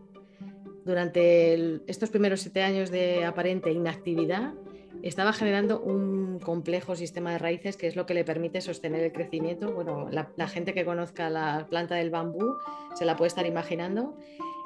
Durante 0.86 1.54
el- 1.54 1.84
estos 1.88 2.10
primeros 2.10 2.42
siete 2.42 2.62
años 2.63 2.92
de 2.92 3.25
aparente 3.25 3.72
inactividad, 3.72 4.54
estaba 5.02 5.34
generando 5.34 5.82
un 5.82 6.40
complejo 6.40 6.96
sistema 6.96 7.32
de 7.32 7.38
raíces 7.38 7.75
que 7.78 7.88
es 7.88 7.96
lo 7.96 8.06
que 8.06 8.13
le 8.13 8.24
permite 8.24 8.62
sostener 8.62 9.04
el 9.04 9.12
crecimiento. 9.12 9.74
Bueno, 9.74 10.08
la, 10.10 10.30
la 10.38 10.48
gente 10.48 10.74
que 10.74 10.86
conozca 10.86 11.30
la 11.30 11.68
planta 11.70 11.96
del 11.96 12.10
bambú 12.10 12.56
se 12.96 13.04
la 13.06 13.16
puede 13.18 13.28
estar 13.28 13.46
imaginando 13.46 14.16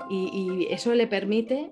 y, 0.09 0.29
y 0.33 0.74
eso 0.74 0.93
le 0.93 1.07
permite 1.07 1.71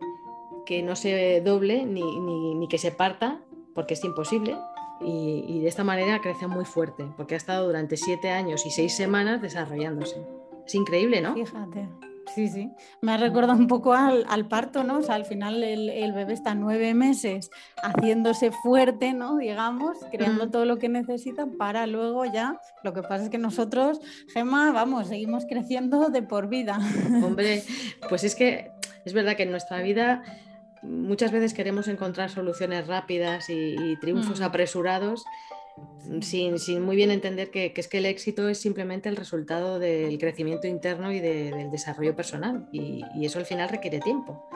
que 0.66 0.82
no 0.82 0.96
se 0.96 1.42
doble 1.42 1.86
ni, 1.86 2.02
ni- 2.02 2.56
ni 2.56 2.68
que 2.68 2.78
se 2.80 2.92
parta, 2.92 3.42
porque 3.76 3.94
es 3.94 4.04
imposible. 4.04 4.56
Y, 5.02 5.44
y 5.48 5.60
de 5.60 5.68
esta 5.68 5.84
manera 5.84 6.22
crece 6.22 6.48
muy 6.48 6.64
fuerte, 6.66 7.06
porque 7.18 7.34
ha 7.36 7.38
estado 7.38 7.68
durante 7.68 7.98
siete 7.98 8.30
años 8.30 8.66
y 8.66 8.72
seis 8.72 8.96
semanas 8.96 9.42
desarrollándose. 9.42 10.26
Es 10.66 10.74
increíble, 10.74 11.22
¿no? 11.22 11.36
fíjate. 11.36 11.88
Sí, 12.34 12.48
sí. 12.48 12.72
Me 13.02 13.14
ha 13.14 13.18
recordado 13.18 13.58
un 13.58 13.68
poco 13.68 13.94
al, 13.94 14.26
al 14.28 14.48
parto, 14.48 14.84
¿no? 14.84 14.98
O 14.98 15.04
sea, 15.04 15.16
al 15.16 15.26
final 15.26 15.64
el, 15.64 15.90
el 15.90 16.12
bebé 16.14 16.34
está 16.34 16.56
nueve 16.56 16.94
meses 16.94 17.50
haciéndose 17.84 18.52
fuerte, 18.52 19.14
¿no? 19.14 19.38
Digamos, 19.38 19.98
creando 20.12 20.50
todo 20.50 20.66
lo 20.66 20.78
que 20.78 20.90
necesita 20.90 21.46
para 21.58 21.86
luego 21.88 22.26
ya. 22.26 22.60
Lo 22.84 22.94
que 22.94 23.02
pasa 23.04 23.26
es 23.26 23.30
que 23.30 23.38
nosotros, 23.38 24.00
Gemma, 24.34 24.72
vamos, 24.72 25.08
seguimos 25.08 25.46
creciendo 25.46 26.10
de 26.10 26.24
por 26.24 26.48
vida. 26.50 26.80
Hombre, 27.24 27.64
pues 28.10 28.24
es 28.24 28.36
que 28.36 28.72
es 29.06 29.14
verdad 29.14 29.36
que 29.36 29.44
en 29.44 29.52
nuestra 29.52 29.82
vida 29.82 30.24
muchas 30.82 31.32
veces 31.32 31.54
queremos 31.54 31.88
encontrar 31.88 32.30
soluciones 32.30 32.88
rápidas 32.88 33.50
y, 33.50 33.76
y 33.80 34.00
triunfos 34.00 34.40
Mm. 34.40 34.44
apresurados 34.44 35.26
sin, 36.22 36.60
sin 36.60 36.82
muy 36.82 36.96
bien 36.96 37.12
entender 37.12 37.52
que, 37.52 37.74
que 37.74 37.82
es 37.82 37.88
que 37.88 37.98
el 37.98 38.06
éxito 38.06 38.48
es 38.50 38.58
simplemente 38.60 39.10
el 39.10 39.16
resultado 39.16 39.80
del 39.80 40.18
crecimiento 40.18 40.68
interno 40.68 41.12
y 41.12 41.20
de- 41.20 41.52
del 41.52 41.72
desarrollo 41.72 42.16
personal 42.16 42.68
y 42.72 43.04
eso 43.26 43.40
al 43.40 43.46
final 43.46 43.70
requiere 43.70 44.00
tiempo. 44.00 44.48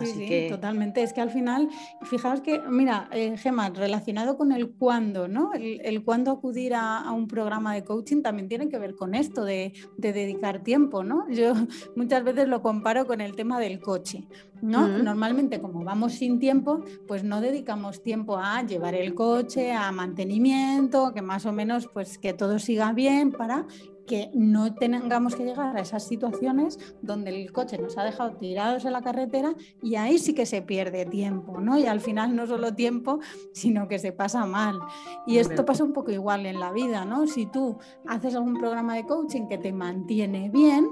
Sí, 0.00 0.06
sí, 0.06 0.46
totalmente. 0.48 1.02
Es 1.02 1.12
que 1.12 1.20
al 1.20 1.30
final, 1.30 1.68
fijaos 2.02 2.40
que, 2.40 2.60
mira, 2.68 3.08
eh, 3.12 3.36
Gemma, 3.36 3.70
relacionado 3.70 4.36
con 4.36 4.50
el 4.50 4.70
cuándo, 4.70 5.28
¿no? 5.28 5.52
El, 5.54 6.02
cuándo 6.02 6.32
acudir 6.32 6.74
a, 6.74 7.10
un 7.12 7.28
programa 7.28 7.74
de 7.74 7.84
coaching 7.84 8.22
también 8.22 8.48
tiene 8.48 8.68
que 8.68 8.78
ver 8.78 8.96
con 8.96 9.14
esto 9.14 9.44
de, 9.44 9.72
dedicar 9.96 10.64
tiempo, 10.64 11.04
¿no? 11.04 11.26
Yo 11.30 11.54
muchas 11.94 12.24
veces 12.24 12.48
lo 12.48 12.60
comparo 12.60 13.06
con 13.06 13.20
el 13.20 13.36
tema 13.36 13.60
del 13.60 13.80
coche, 13.80 14.26
¿no? 14.62 14.88
Normalmente 14.88 15.60
como 15.60 15.84
vamos 15.84 16.14
sin 16.14 16.40
tiempo, 16.40 16.82
pues 17.06 17.22
no 17.22 17.40
dedicamos 17.40 18.02
tiempo 18.02 18.36
a 18.36 18.62
llevar 18.62 18.94
el 18.94 19.14
coche, 19.14 19.72
a 19.72 19.92
mantenimiento, 19.92 21.12
que 21.12 21.22
más 21.22 21.46
o 21.46 21.52
menos 21.52 21.88
pues 21.92 22.18
que 22.18 22.32
todo 22.32 22.58
siga 22.58 22.92
bien 22.92 23.30
para 23.30 23.66
que 24.06 24.30
no 24.34 24.74
tengamos 24.74 25.34
que 25.34 25.44
llegar 25.44 25.76
a 25.76 25.80
esas 25.80 26.06
situaciones 26.06 26.78
donde 27.02 27.30
el 27.30 27.52
coche 27.52 27.78
nos 27.78 27.96
ha 27.98 28.04
dejado 28.04 28.32
tirados 28.36 28.84
en 28.84 28.92
la 28.92 29.02
carretera 29.02 29.54
y 29.82 29.96
ahí 29.96 30.18
sí 30.18 30.34
que 30.34 30.46
se 30.46 30.62
pierde 30.62 31.06
tiempo, 31.06 31.60
¿no? 31.60 31.78
Y 31.78 31.86
al 31.86 32.00
final 32.00 32.34
no 32.36 32.46
solo 32.46 32.74
tiempo, 32.74 33.20
sino 33.52 33.88
que 33.88 33.98
se 33.98 34.12
pasa 34.12 34.46
mal. 34.46 34.78
Y 35.26 35.38
esto 35.38 35.64
pasa 35.64 35.84
un 35.84 35.92
poco 35.92 36.10
igual 36.10 36.46
en 36.46 36.60
la 36.60 36.72
vida, 36.72 37.04
¿no? 37.04 37.26
Si 37.26 37.46
tú 37.46 37.78
haces 38.06 38.34
algún 38.34 38.58
programa 38.58 38.94
de 38.94 39.06
coaching 39.06 39.48
que 39.48 39.58
te 39.58 39.72
mantiene 39.72 40.50
bien, 40.50 40.88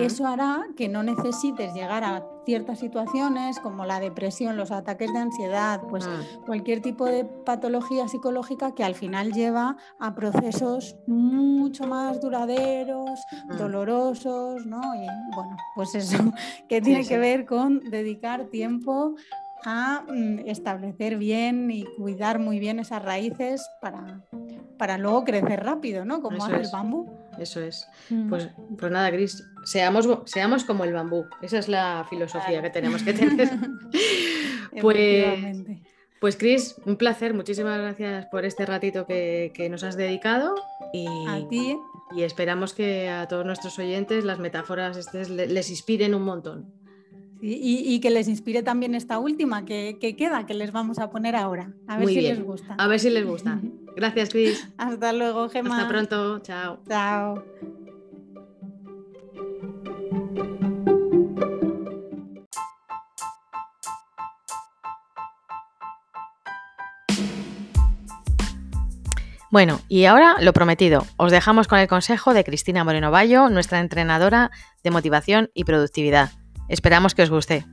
eso 0.00 0.26
hará 0.26 0.66
que 0.76 0.88
no 0.88 1.02
necesites 1.02 1.72
llegar 1.74 2.04
a 2.04 2.26
ciertas 2.44 2.78
situaciones 2.78 3.58
como 3.60 3.84
la 3.84 4.00
depresión, 4.00 4.56
los 4.56 4.70
ataques 4.70 5.12
de 5.12 5.18
ansiedad, 5.18 5.82
pues 5.88 6.08
cualquier 6.44 6.80
tipo 6.80 7.06
de 7.06 7.24
patología 7.24 8.08
psicológica 8.08 8.74
que 8.74 8.84
al 8.84 8.94
final 8.94 9.32
lleva 9.32 9.76
a 9.98 10.14
procesos 10.14 10.96
mucho 11.06 11.86
más 11.86 12.20
duraderos, 12.20 13.20
dolorosos, 13.58 14.66
¿no? 14.66 14.80
Y 14.94 15.06
bueno, 15.34 15.56
pues 15.74 15.94
eso 15.94 16.18
que 16.68 16.80
tiene 16.80 17.04
que 17.04 17.18
ver 17.18 17.46
con 17.46 17.80
dedicar 17.90 18.46
tiempo 18.46 19.14
a 19.64 20.02
mm, 20.06 20.40
establecer 20.46 21.16
bien 21.16 21.70
y 21.70 21.84
cuidar 21.96 22.38
muy 22.38 22.58
bien 22.58 22.78
esas 22.78 23.02
raíces 23.02 23.68
para, 23.80 24.20
para 24.78 24.98
luego 24.98 25.24
crecer 25.24 25.64
rápido, 25.64 26.04
¿no? 26.04 26.20
Como 26.20 26.44
hace 26.44 26.56
el 26.56 26.68
bambú. 26.72 27.10
Eso 27.38 27.60
es. 27.60 27.86
Mm. 28.10 28.28
Pues, 28.28 28.48
pues 28.78 28.92
nada, 28.92 29.10
Gris, 29.10 29.44
seamos, 29.64 30.08
seamos 30.24 30.64
como 30.64 30.84
el 30.84 30.92
bambú. 30.92 31.26
Esa 31.42 31.58
es 31.58 31.68
la 31.68 32.06
filosofía 32.08 32.62
que 32.62 32.70
tenemos 32.70 33.02
que 33.02 33.12
tener. 33.12 33.48
pues, 34.80 35.56
pues, 36.20 36.36
Cris, 36.36 36.76
un 36.84 36.96
placer. 36.96 37.34
Muchísimas 37.34 37.78
gracias 37.78 38.26
por 38.26 38.44
este 38.44 38.66
ratito 38.66 39.06
que, 39.06 39.68
nos 39.70 39.82
has 39.84 39.96
dedicado. 39.96 40.54
Y, 40.92 41.06
a 41.28 41.48
ti. 41.48 41.76
Y 42.14 42.22
esperamos 42.22 42.72
que 42.72 43.08
a 43.08 43.26
todos 43.26 43.44
nuestros 43.44 43.78
oyentes 43.78 44.24
las 44.24 44.38
metáforas 44.38 45.12
les 45.14 45.70
inspiren 45.70 46.14
un 46.14 46.22
montón. 46.22 46.75
Y, 47.40 48.00
que 48.00 48.10
les 48.10 48.28
inspire 48.28 48.62
también 48.62 48.94
esta 48.94 49.18
última 49.18 49.64
que, 49.64 49.98
queda, 50.16 50.46
que 50.46 50.54
les 50.54 50.72
vamos 50.72 50.98
a 50.98 51.10
poner 51.10 51.36
ahora. 51.36 51.72
A 51.86 51.98
ver 51.98 52.08
si 52.08 52.20
les 52.20 52.42
gusta. 52.42 52.74
A 52.78 52.86
ver 52.86 53.00
si 53.00 53.10
les 53.10 53.26
gusta. 53.26 53.60
Gracias, 53.96 54.30
Cris. 54.30 54.68
Hasta 54.76 55.12
luego, 55.12 55.48
Gemma. 55.48 55.76
Hasta 55.76 55.88
pronto. 55.88 56.38
Chao. 56.40 56.78
Chao. 56.88 57.44
Bueno, 69.50 69.80
y 69.88 70.04
ahora 70.04 70.36
lo 70.40 70.52
prometido, 70.52 71.06
os 71.16 71.32
dejamos 71.32 71.66
con 71.66 71.78
el 71.78 71.88
consejo 71.88 72.34
de 72.34 72.44
Cristina 72.44 72.84
Moreno 72.84 73.10
Bayo, 73.10 73.48
nuestra 73.48 73.80
entrenadora 73.80 74.50
de 74.84 74.90
motivación 74.90 75.50
y 75.54 75.64
productividad. 75.64 76.30
Esperamos 76.68 77.14
que 77.14 77.22
os 77.22 77.30
guste. 77.30 77.64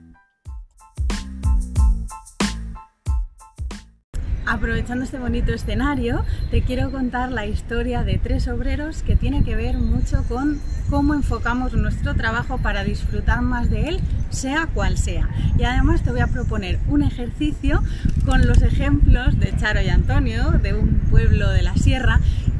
Aprovechando 4.45 5.03
este 5.05 5.17
bonito 5.17 5.51
escenario, 5.53 6.23
te 6.51 6.61
quiero 6.61 6.91
contar 6.91 7.31
la 7.31 7.45
historia 7.47 8.03
de 8.03 8.19
tres 8.19 8.47
obreros 8.47 9.01
que 9.01 9.15
tiene 9.15 9.43
que 9.43 9.55
ver 9.55 9.77
mucho 9.77 10.23
con 10.27 10.59
cómo 10.89 11.15
enfocamos 11.15 11.73
nuestro 11.73 12.13
trabajo 12.13 12.59
para 12.59 12.83
disfrutar 12.83 13.41
más 13.41 13.69
de 13.69 13.87
él, 13.87 13.99
sea 14.29 14.67
cual 14.67 14.97
sea. 14.97 15.29
Y 15.57 15.63
además 15.63 16.03
te 16.03 16.11
voy 16.11 16.19
a 16.19 16.27
proponer 16.27 16.79
un 16.87 17.01
ejercicio 17.01 17.81
con 18.25 18.45
los 18.45 18.61
ejemplos 18.61 19.39
de 19.39 19.55
Charo 19.55 19.81
y 19.81 19.89
Antonio, 19.89 20.51
de 20.51 20.73
un 20.73 20.99
pueblo 21.09 21.49
de 21.49 21.63
la 21.63 21.75
sierra, 21.75 22.19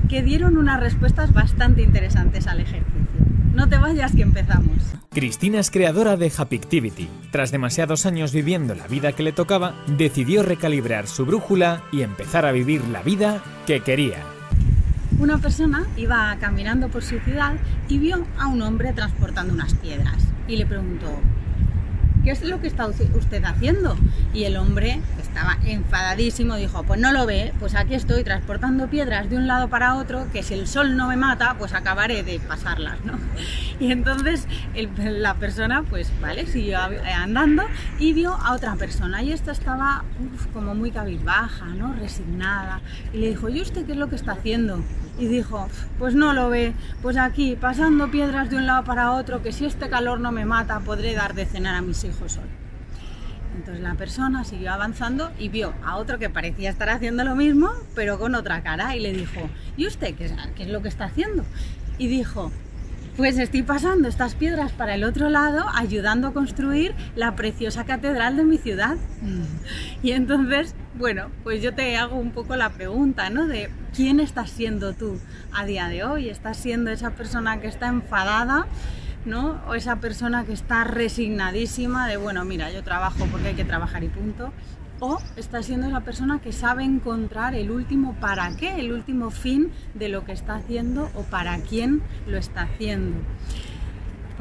que 0.10 0.24
dieron 0.24 0.58
unas 0.58 0.80
respuestas 0.80 1.34
bastante 1.34 1.84
interesantes 1.84 2.48
al 2.48 2.62
ejercicio. 2.62 2.93
No 3.54 3.70
te 3.70 3.78
vayas 3.78 4.16
que 4.16 4.24
empezamos. 4.24 4.78
Cristina 5.12 5.60
es 5.60 5.70
creadora 5.70 6.18
de 6.18 6.32
Happyctivity. 6.36 7.08
Tras 7.32 7.52
demasiados 7.52 8.08
años 8.08 8.34
viviendo 8.34 8.74
la 8.74 8.88
vida 8.88 9.12
que 9.12 9.22
le 9.22 9.32
tocaba, 9.32 9.76
decidió 9.86 10.42
recalibrar 10.42 11.08
su 11.08 11.26
brújula 11.26 11.84
y 11.92 12.02
empezar 12.02 12.48
a 12.48 12.52
vivir 12.52 12.84
la 12.88 13.04
vida 13.04 13.44
que 13.68 13.82
quería. 13.82 14.18
Una 15.20 15.38
persona 15.38 15.86
iba 15.98 16.36
caminando 16.40 16.90
por 16.90 17.04
su 17.04 17.20
ciudad 17.20 17.54
y 17.88 18.00
vio 18.00 18.26
a 18.40 18.48
un 18.48 18.64
hombre 18.64 18.92
transportando 18.94 19.54
unas 19.54 19.76
piedras 19.76 20.24
y 20.48 20.56
le 20.56 20.66
preguntó, 20.66 21.22
¿qué 22.24 22.32
es 22.32 22.42
lo 22.44 22.62
que 22.62 22.68
está 22.68 22.88
usted 22.88 23.44
haciendo? 23.44 23.96
Y 24.34 24.46
el 24.46 24.58
hombre 24.58 25.00
estaba 25.22 25.58
enfadadísimo, 25.66 26.56
dijo, 26.56 26.84
pues 26.84 27.00
no 27.00 27.12
lo 27.12 27.26
ve, 27.26 27.54
pues 27.60 27.76
aquí 27.76 27.96
estoy 27.96 28.24
transportando 28.24 28.88
piedras 28.88 29.30
de 29.30 29.38
un 29.38 29.48
lado 29.48 29.68
para 29.68 29.96
otro, 29.96 30.28
que 30.32 30.44
si 30.44 30.54
el 30.54 30.68
sol 30.68 30.96
no 30.96 31.08
me 31.08 31.18
mata, 31.18 31.56
pues 31.58 31.74
acabaré 31.74 32.24
de 32.24 32.40
pasarlas, 32.40 33.04
¿no? 33.04 33.14
Y 33.80 33.92
entonces 33.92 34.48
la 34.98 35.34
persona, 35.34 35.84
pues 35.90 36.12
vale, 36.22 36.46
siguió 36.46 36.80
andando 36.80 37.64
y 38.00 38.14
vio 38.14 38.34
a 38.34 38.54
otra 38.54 38.76
persona 38.76 39.24
y 39.24 39.34
esta 39.34 39.52
estaba 39.52 40.06
como 40.54 40.76
muy 40.76 40.92
cabizbaja, 40.92 41.66
¿no? 41.66 41.94
Resignada. 41.94 42.82
Y 43.14 43.18
le 43.18 43.30
dijo, 43.30 43.50
¿y 43.50 43.62
usted 43.62 43.86
qué 43.86 43.94
es 43.94 43.98
lo 43.98 44.10
que 44.10 44.16
está 44.16 44.34
haciendo? 44.34 44.82
Y 45.18 45.28
dijo, 45.28 45.68
pues 46.00 46.16
no 46.16 46.34
lo 46.34 46.50
ve, 46.50 46.74
pues 47.02 47.18
aquí 47.18 47.56
pasando 47.60 48.10
piedras 48.10 48.50
de 48.50 48.58
un 48.58 48.66
lado 48.66 48.84
para 48.84 49.12
otro, 49.12 49.42
que 49.42 49.52
si 49.52 49.66
este 49.66 49.90
calor 49.90 50.20
no 50.20 50.32
me 50.32 50.46
mata 50.46 50.80
podré 50.80 51.14
dar 51.14 51.34
de 51.34 51.46
cenar 51.46 51.76
a 51.76 51.82
mis 51.82 52.04
hijos 52.04 52.38
hoy. 52.38 52.50
Entonces 53.56 53.84
la 53.84 53.94
persona 53.94 54.44
siguió 54.44 54.74
avanzando 54.74 55.32
y 55.38 55.50
vio 55.50 55.74
a 55.86 55.98
otro 55.98 56.18
que 56.18 56.30
parecía 56.30 56.72
estar 56.72 56.90
haciendo 56.90 57.24
lo 57.24 57.36
mismo, 57.36 57.70
pero 57.94 58.18
con 58.18 58.34
otra 58.34 58.64
cara, 58.64 58.96
y 58.96 59.00
le 59.00 59.14
dijo, 59.14 59.42
¿y 59.78 59.86
usted 59.86 60.16
qué 60.16 60.32
qué 60.56 60.64
es 60.64 60.70
lo 60.70 60.82
que 60.82 60.88
está 60.88 61.06
haciendo? 61.06 61.46
Y 62.00 62.08
dijo, 62.08 62.52
pues 63.16 63.38
estoy 63.38 63.62
pasando 63.62 64.08
estas 64.08 64.34
piedras 64.34 64.72
para 64.72 64.96
el 64.96 65.04
otro 65.04 65.30
lado, 65.30 65.66
ayudando 65.76 66.30
a 66.30 66.34
construir 66.34 66.96
la 67.16 67.36
preciosa 67.36 67.86
catedral 67.86 68.38
de 68.38 68.44
mi 68.44 68.58
ciudad. 68.58 68.98
Y 70.02 70.12
entonces, 70.12 70.76
bueno, 70.96 71.30
pues 71.44 71.62
yo 71.62 71.74
te 71.74 71.96
hago 71.96 72.18
un 72.18 72.32
poco 72.32 72.58
la 72.58 72.72
pregunta, 72.72 73.30
¿no? 73.30 73.48
De 73.48 73.70
quién 73.96 74.20
estás 74.20 74.50
siendo 74.50 74.94
tú 74.94 75.20
a 75.54 75.66
día 75.66 75.88
de 75.88 76.04
hoy. 76.04 76.30
¿Estás 76.30 76.58
siendo 76.58 76.92
esa 76.92 77.12
persona 77.12 77.60
que 77.62 77.68
está 77.68 77.88
enfadada? 77.88 78.68
¿no? 79.26 79.62
O 79.68 79.74
esa 79.74 79.98
persona 79.98 80.44
que 80.44 80.54
está 80.54 80.84
resignadísima 80.84 82.08
de, 82.08 82.18
bueno, 82.18 82.44
mira, 82.44 82.72
yo 82.72 82.84
trabajo 82.84 83.26
porque 83.32 83.50
hay 83.50 83.56
que 83.56 83.64
trabajar 83.64 84.04
y 84.04 84.10
punto 84.10 84.52
o 85.00 85.20
está 85.36 85.62
siendo 85.62 85.90
la 85.90 86.02
persona 86.02 86.40
que 86.40 86.54
sabe 86.54 86.86
encontrar 86.86 87.56
el 87.56 87.72
último 87.72 88.16
para 88.22 88.56
qué, 88.56 88.80
el 88.80 88.94
último 88.94 89.32
fin 89.32 89.72
de 89.94 90.08
lo 90.08 90.24
que 90.24 90.32
está 90.32 90.56
haciendo 90.56 91.10
o 91.16 91.24
para 91.24 91.58
quién 91.60 92.02
lo 92.26 92.38
está 92.38 92.62
haciendo. 92.62 93.18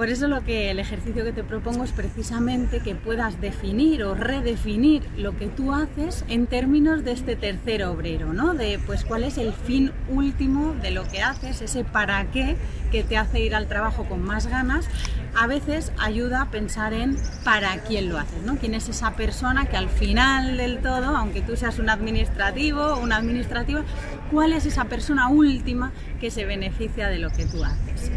Por 0.02 0.10
eso 0.10 0.26
lo 0.26 0.42
que 0.42 0.72
el 0.72 0.80
ejercicio 0.80 1.22
que 1.24 1.30
te 1.30 1.44
propongo 1.44 1.84
es 1.84 1.92
precisamente 1.92 2.80
que 2.80 2.96
puedas 2.96 3.40
definir 3.40 4.02
o 4.02 4.16
redefinir 4.16 5.04
lo 5.16 5.36
que 5.36 5.46
tú 5.46 5.72
haces 5.72 6.24
en 6.26 6.48
términos 6.48 7.04
de 7.04 7.12
este 7.12 7.36
tercer 7.36 7.84
obrero, 7.84 8.32
¿no? 8.32 8.52
De 8.52 8.80
pues 8.84 9.04
cuál 9.04 9.22
es 9.22 9.38
el 9.38 9.52
fin 9.52 9.92
último 10.08 10.74
de 10.82 10.90
lo 10.90 11.04
que 11.04 11.22
haces, 11.22 11.62
ese 11.62 11.84
para 11.84 12.24
qué 12.32 12.56
que 12.90 13.04
te 13.04 13.16
hace 13.16 13.42
ir 13.42 13.54
al 13.54 13.68
trabajo 13.68 14.04
con 14.06 14.24
más 14.24 14.48
ganas, 14.48 14.88
a 15.36 15.46
veces 15.46 15.92
ayuda 16.00 16.42
a 16.42 16.50
pensar 16.50 16.94
en 16.94 17.16
para 17.44 17.76
quién 17.84 18.08
lo 18.08 18.18
haces, 18.18 18.42
¿no? 18.42 18.56
Quién 18.56 18.74
es 18.74 18.88
esa 18.88 19.14
persona 19.14 19.66
que 19.66 19.76
al 19.76 19.88
final 19.88 20.56
del 20.56 20.78
todo, 20.78 21.16
aunque 21.16 21.42
tú 21.42 21.54
seas 21.56 21.78
un 21.78 21.88
administrativo 21.88 22.82
o 22.82 22.98
una 22.98 23.18
administrativa, 23.18 23.84
cuál 24.32 24.52
es 24.52 24.66
esa 24.66 24.86
persona 24.86 25.28
última 25.28 25.92
que 26.20 26.32
se 26.32 26.44
beneficia 26.44 27.06
de 27.06 27.20
lo 27.20 27.30
que 27.30 27.46
tú 27.46 27.62
haces. 27.62 28.10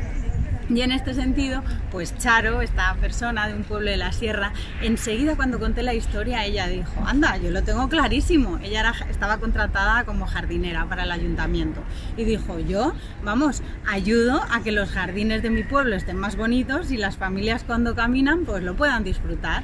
Y 0.68 0.82
en 0.82 0.92
este 0.92 1.14
sentido, 1.14 1.62
pues 1.92 2.18
Charo, 2.18 2.62
esta 2.62 2.96
persona 2.96 3.48
de 3.48 3.54
un 3.54 3.64
pueblo 3.64 3.92
de 3.92 3.98
la 3.98 4.12
sierra, 4.12 4.52
enseguida 4.82 5.36
cuando 5.36 5.60
conté 5.60 5.84
la 5.84 5.94
historia, 5.94 6.44
ella 6.44 6.68
dijo, 6.68 7.04
anda, 7.06 7.38
yo 7.38 7.52
lo 7.52 7.62
tengo 7.64 7.88
clarísimo. 7.88 8.58
Ella 8.64 8.92
estaba 9.10 9.38
contratada 9.38 10.06
como 10.06 10.26
jardinera 10.26 10.86
para 10.86 11.04
el 11.04 11.12
ayuntamiento. 11.12 11.82
Y 12.18 12.24
dijo, 12.24 12.60
yo, 12.60 12.94
vamos, 13.24 13.62
ayudo 13.88 14.42
a 14.50 14.64
que 14.64 14.72
los 14.72 14.90
jardines 14.90 15.44
de 15.44 15.52
mi 15.52 15.64
pueblo 15.64 15.96
estén 15.96 16.18
más 16.18 16.36
bonitos 16.36 16.92
y 16.92 16.98
las 16.98 17.16
familias 17.18 17.64
cuando 17.64 17.94
caminan 17.94 18.46
pues 18.46 18.64
lo 18.64 18.76
puedan 18.76 19.04
disfrutar. 19.04 19.64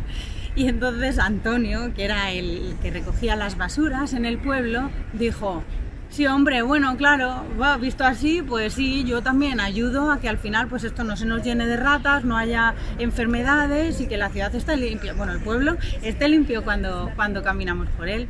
Y 0.56 0.68
entonces 0.68 1.18
Antonio, 1.18 1.94
que 1.96 2.04
era 2.06 2.32
el 2.32 2.76
que 2.82 2.92
recogía 2.92 3.36
las 3.36 3.58
basuras 3.58 4.14
en 4.14 4.26
el 4.26 4.38
pueblo, 4.38 4.92
dijo, 5.14 5.64
Sí, 6.12 6.28
hombre, 6.28 6.62
bueno, 6.62 6.98
claro, 6.98 7.46
visto 7.80 8.04
así, 8.04 8.42
pues 8.42 8.74
sí, 8.74 9.06
yo 9.06 9.24
también 9.24 9.62
ayudo 9.62 10.12
a 10.12 10.20
que 10.20 10.28
al 10.28 10.38
final 10.38 10.68
pues 10.68 10.84
esto 10.84 11.06
no 11.06 11.16
se 11.16 11.26
nos 11.26 11.42
llene 11.42 11.66
de 11.66 11.78
ratas, 11.78 12.26
no 12.26 12.36
haya 12.36 12.76
enfermedades 13.00 14.02
y 14.02 14.08
que 14.08 14.18
la 14.18 14.30
ciudad 14.30 14.54
esté 14.54 14.76
limpia, 14.76 15.14
bueno, 15.14 15.32
el 15.32 15.40
pueblo 15.40 15.78
esté 16.04 16.28
limpio 16.28 16.66
cuando, 16.66 17.10
cuando 17.16 17.42
caminamos 17.44 17.88
por 17.98 18.10
él. 18.10 18.28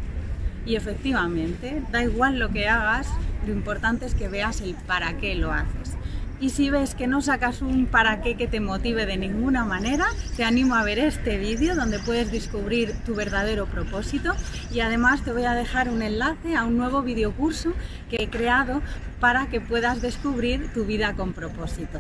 Y 0.64 0.76
efectivamente, 0.76 1.82
da 1.92 2.04
igual 2.04 2.38
lo 2.38 2.50
que 2.50 2.70
hagas, 2.70 3.08
lo 3.48 3.52
importante 3.52 4.06
es 4.06 4.14
que 4.14 4.28
veas 4.28 4.62
el 4.62 4.76
para 4.76 5.18
qué 5.18 5.34
lo 5.34 5.52
haces. 5.52 5.81
Y 6.42 6.50
si 6.50 6.72
ves 6.72 6.96
que 6.96 7.06
no 7.06 7.22
sacas 7.22 7.62
un 7.62 7.86
para 7.86 8.24
qué 8.24 8.36
que 8.36 8.48
te 8.48 8.60
motive 8.60 9.06
de 9.06 9.16
ninguna 9.16 9.64
manera, 9.64 10.08
te 10.36 10.44
animo 10.44 10.74
a 10.74 10.84
ver 10.84 10.98
este 10.98 11.38
vídeo 11.38 11.76
donde 11.76 12.00
puedes 12.00 12.32
descubrir 12.32 12.96
tu 13.06 13.14
verdadero 13.14 13.68
propósito 13.68 14.34
y 14.74 14.80
además 14.80 15.24
te 15.24 15.32
voy 15.32 15.46
a 15.46 15.54
dejar 15.54 15.88
un 15.88 16.02
enlace 16.02 16.56
a 16.56 16.64
un 16.64 16.78
nuevo 16.78 17.04
videocurso 17.04 17.74
que 18.10 18.24
he 18.24 18.30
creado 18.32 18.82
para 19.20 19.50
que 19.50 19.62
puedas 19.62 20.02
descubrir 20.02 20.74
tu 20.74 20.84
vida 20.84 21.14
con 21.14 21.34
propósito. 21.34 22.00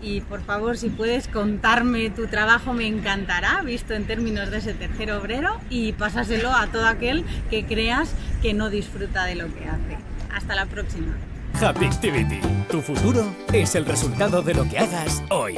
Y 0.00 0.20
por 0.20 0.42
favor, 0.44 0.78
si 0.78 0.88
puedes 0.88 1.26
contarme 1.26 2.08
tu 2.10 2.28
trabajo, 2.28 2.74
me 2.74 2.86
encantará, 2.86 3.62
visto 3.62 3.94
en 3.94 4.06
términos 4.06 4.52
de 4.52 4.58
ese 4.58 4.74
tercer 4.74 5.10
obrero, 5.10 5.60
y 5.70 5.92
pásaselo 5.92 6.52
a 6.52 6.68
todo 6.68 6.86
aquel 6.86 7.24
que 7.50 7.66
creas 7.66 8.12
que 8.42 8.54
no 8.54 8.70
disfruta 8.70 9.24
de 9.24 9.34
lo 9.34 9.52
que 9.52 9.64
hace. 9.64 9.98
Hasta 10.32 10.54
la 10.54 10.66
próxima. 10.66 11.16
Happy 11.60 11.84
Activity. 11.86 12.40
Tu 12.70 12.80
futuro 12.80 13.24
es 13.52 13.74
el 13.74 13.84
resultado 13.84 14.42
de 14.42 14.54
lo 14.54 14.68
que 14.68 14.78
hagas 14.78 15.22
hoy. 15.30 15.56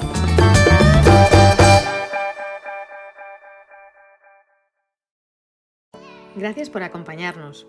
Gracias 6.36 6.68
por 6.70 6.82
acompañarnos. 6.82 7.66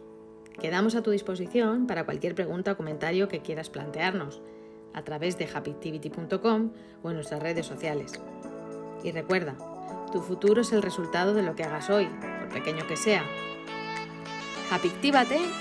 Quedamos 0.60 0.96
a 0.96 1.04
tu 1.04 1.12
disposición 1.12 1.88
para 1.88 2.06
cualquier 2.06 2.36
pregunta 2.36 2.72
o 2.72 2.78
comentario 2.78 3.28
que 3.28 3.42
quieras 3.42 3.70
plantearnos 3.70 4.42
a 4.94 5.04
través 5.04 5.38
de 5.38 5.48
happyactivity.com 5.54 6.72
o 7.04 7.10
en 7.10 7.16
nuestras 7.16 7.42
redes 7.42 7.66
sociales. 7.66 8.14
Y 9.04 9.12
recuerda, 9.12 9.56
tu 10.12 10.22
futuro 10.22 10.62
es 10.62 10.72
el 10.72 10.82
resultado 10.82 11.34
de 11.34 11.44
lo 11.44 11.56
que 11.56 11.64
hagas 11.64 11.90
hoy, 11.90 12.08
por 12.40 12.50
pequeño 12.50 12.88
que 12.88 12.98
sea. 12.98 13.24
Happy 14.72 14.92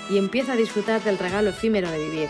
y 0.09 0.17
empieza 0.17 0.53
a 0.53 0.55
disfrutar 0.55 1.01
del 1.03 1.19
regalo 1.19 1.51
efímero 1.51 1.91
de 1.91 1.99
vivir. 1.99 2.29